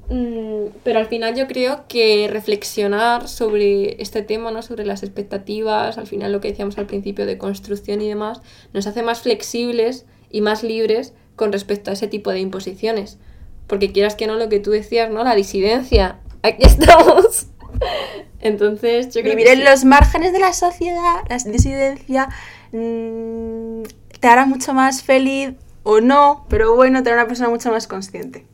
Mm, 0.09 0.69
pero 0.83 0.99
al 0.99 1.07
final 1.07 1.35
yo 1.35 1.47
creo 1.47 1.83
que 1.87 2.29
reflexionar 2.31 3.27
sobre 3.27 4.01
este 4.01 4.21
tema, 4.21 4.51
¿no? 4.51 4.61
sobre 4.61 4.85
las 4.85 5.03
expectativas, 5.03 5.97
al 5.97 6.07
final 6.07 6.31
lo 6.31 6.39
que 6.39 6.49
decíamos 6.49 6.77
al 6.77 6.85
principio 6.85 7.25
de 7.25 7.37
construcción 7.37 8.01
y 8.01 8.07
demás, 8.07 8.41
nos 8.73 8.87
hace 8.87 9.03
más 9.03 9.21
flexibles 9.21 10.05
y 10.29 10.41
más 10.41 10.63
libres 10.63 11.13
con 11.35 11.51
respecto 11.51 11.89
a 11.89 11.93
ese 11.93 12.07
tipo 12.07 12.31
de 12.31 12.39
imposiciones. 12.39 13.19
Porque 13.67 13.91
quieras 13.91 14.15
que 14.15 14.27
no, 14.27 14.35
lo 14.35 14.47
que 14.47 14.59
tú 14.59 14.71
decías, 14.71 15.11
¿no? 15.11 15.23
La 15.23 15.35
disidencia. 15.35 16.19
Aquí 16.41 16.63
estamos. 16.63 17.47
Entonces, 18.39 19.07
yo 19.07 19.21
creo 19.21 19.35
Vivir 19.35 19.47
que 19.47 19.53
en 19.53 19.59
sí. 19.59 19.65
los 19.65 19.85
márgenes 19.85 20.33
de 20.33 20.39
la 20.39 20.53
sociedad, 20.53 21.23
la 21.29 21.37
disidencia, 21.37 22.29
mmm, 22.71 23.83
te 24.19 24.27
hará 24.27 24.45
mucho 24.45 24.73
más 24.73 25.03
feliz 25.03 25.51
o 25.83 26.01
no, 26.01 26.45
pero 26.49 26.75
bueno, 26.75 27.03
te 27.03 27.09
hará 27.09 27.21
una 27.21 27.27
persona 27.27 27.49
mucho 27.49 27.71
más 27.71 27.87
consciente. 27.87 28.45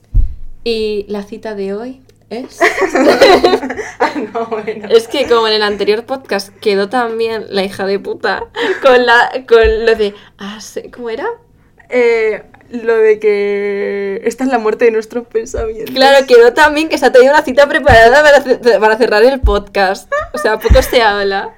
Y 0.63 1.05
la 1.09 1.23
cita 1.23 1.55
de 1.55 1.73
hoy 1.73 2.01
es. 2.29 2.59
ah, 3.99 4.11
no, 4.33 4.45
bueno. 4.47 4.87
Es 4.89 5.07
que 5.07 5.27
como 5.27 5.47
en 5.47 5.53
el 5.53 5.63
anterior 5.63 6.05
podcast 6.05 6.49
quedó 6.59 6.89
también 6.89 7.45
la 7.49 7.63
hija 7.63 7.85
de 7.85 7.99
puta 7.99 8.45
con 8.81 9.05
la 9.05 9.31
con 9.47 9.85
lo 9.85 9.95
de. 9.95 10.13
Ah, 10.37 10.59
¿Cómo 10.91 11.09
era? 11.09 11.25
Eh, 11.89 12.43
lo 12.71 12.95
de 12.95 13.19
que 13.19 14.21
esta 14.25 14.43
es 14.43 14.49
la 14.49 14.57
muerte 14.57 14.85
de 14.85 14.91
nuestros 14.91 15.27
pensamientos. 15.27 15.93
Claro, 15.93 16.25
quedó 16.25 16.53
también 16.53 16.89
que 16.89 16.97
se 16.97 17.05
ha 17.05 17.11
tenido 17.11 17.33
una 17.33 17.43
cita 17.43 17.67
preparada 17.67 18.23
para, 18.23 18.79
para 18.79 18.97
cerrar 18.97 19.23
el 19.23 19.39
podcast. 19.41 20.11
O 20.33 20.37
sea, 20.37 20.59
poco 20.59 20.81
se 20.81 21.01
habla. 21.01 21.53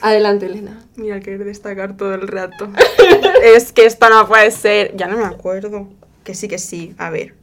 Adelante, 0.00 0.46
Elena. 0.46 0.80
Mira, 0.96 1.20
querer 1.20 1.44
destacar 1.44 1.96
todo 1.96 2.14
el 2.14 2.26
rato. 2.26 2.70
es 3.42 3.72
que 3.72 3.86
esto 3.86 4.08
no 4.10 4.26
puede 4.26 4.50
ser. 4.50 4.96
Ya 4.96 5.06
no 5.06 5.16
me 5.16 5.24
acuerdo. 5.24 5.88
Que 6.24 6.34
sí, 6.34 6.48
que 6.48 6.58
sí. 6.58 6.94
A 6.98 7.10
ver. 7.10 7.34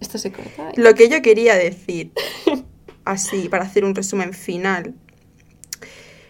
Esto 0.00 0.18
se 0.18 0.32
corta. 0.32 0.70
¿eh? 0.70 0.72
Lo 0.76 0.94
que 0.94 1.08
yo 1.08 1.22
quería 1.22 1.54
decir, 1.54 2.12
así, 3.04 3.48
para 3.48 3.64
hacer 3.64 3.84
un 3.84 3.94
resumen 3.94 4.32
final, 4.32 4.94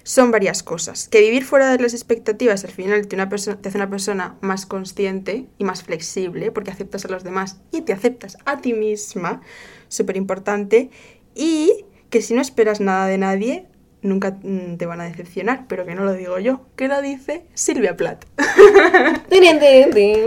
son 0.03 0.31
varias 0.31 0.63
cosas. 0.63 1.09
Que 1.09 1.21
vivir 1.21 1.45
fuera 1.45 1.71
de 1.71 1.83
las 1.83 1.95
expectativas 1.95 2.65
al 2.65 2.71
final 2.71 3.07
te, 3.07 3.17
una 3.17 3.29
te 3.29 3.69
hace 3.69 3.79
una 3.79 3.91
persona 3.91 4.37
más 4.41 4.67
consciente 4.67 5.47
y 5.59 5.65
más 5.65 5.83
flexible, 5.83 6.51
porque 6.51 6.71
aceptas 6.71 7.05
a 7.05 7.09
los 7.09 7.25
demás 7.25 7.59
y 7.71 7.83
te 7.83 7.93
aceptas 7.93 8.39
a 8.45 8.61
ti 8.61 8.73
misma, 8.73 9.41
súper 9.89 10.17
importante. 10.17 10.91
Y 11.35 11.85
que 12.11 12.23
si 12.23 12.35
no 12.35 12.41
esperas 12.41 12.81
nada 12.81 13.07
de 13.07 13.19
nadie, 13.19 13.67
nunca 14.03 14.37
mm, 14.43 14.77
te 14.77 14.87
van 14.87 15.01
a 15.01 15.05
decepcionar, 15.05 15.65
pero 15.69 15.87
que 15.87 15.95
no 15.95 16.05
lo 16.05 16.13
digo 16.13 16.39
yo, 16.39 16.61
que 16.77 16.89
lo 16.89 17.01
dice 17.01 17.47
Silvia 17.55 17.97
Plath. 17.97 18.25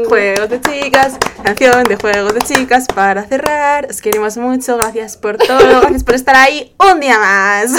Juegos 0.07 0.49
de 0.49 0.61
chicas, 0.61 1.17
canción 1.43 1.83
de 1.83 1.95
juegos 1.97 2.33
de 2.33 2.41
chicas 2.41 2.87
para 2.93 3.23
cerrar. 3.25 3.87
Os 3.89 4.01
queremos 4.01 4.37
mucho, 4.37 4.77
gracias 4.77 5.17
por 5.17 5.37
todo, 5.37 5.81
gracias 5.81 6.03
por 6.03 6.15
estar 6.15 6.35
ahí 6.35 6.73
un 6.91 6.99
día 6.99 7.19
más. 7.19 7.71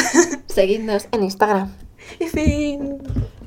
Seguidnos 0.46 1.08
en 1.12 1.24
Instagram. 1.24 1.85
Y 2.20 2.26
fin. 2.26 2.98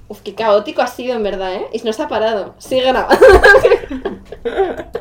Uf, 0.07 0.21
qué 0.21 0.33
caótico 0.33 0.81
ha 0.81 0.87
sido 0.87 1.15
en 1.15 1.23
verdad, 1.23 1.53
¿eh? 1.53 1.67
Y 1.71 1.79
no 1.79 1.93
se 1.93 2.01
ha 2.01 2.07
parado. 2.07 2.55
Sigue 2.57 2.81
grabando. 2.81 3.25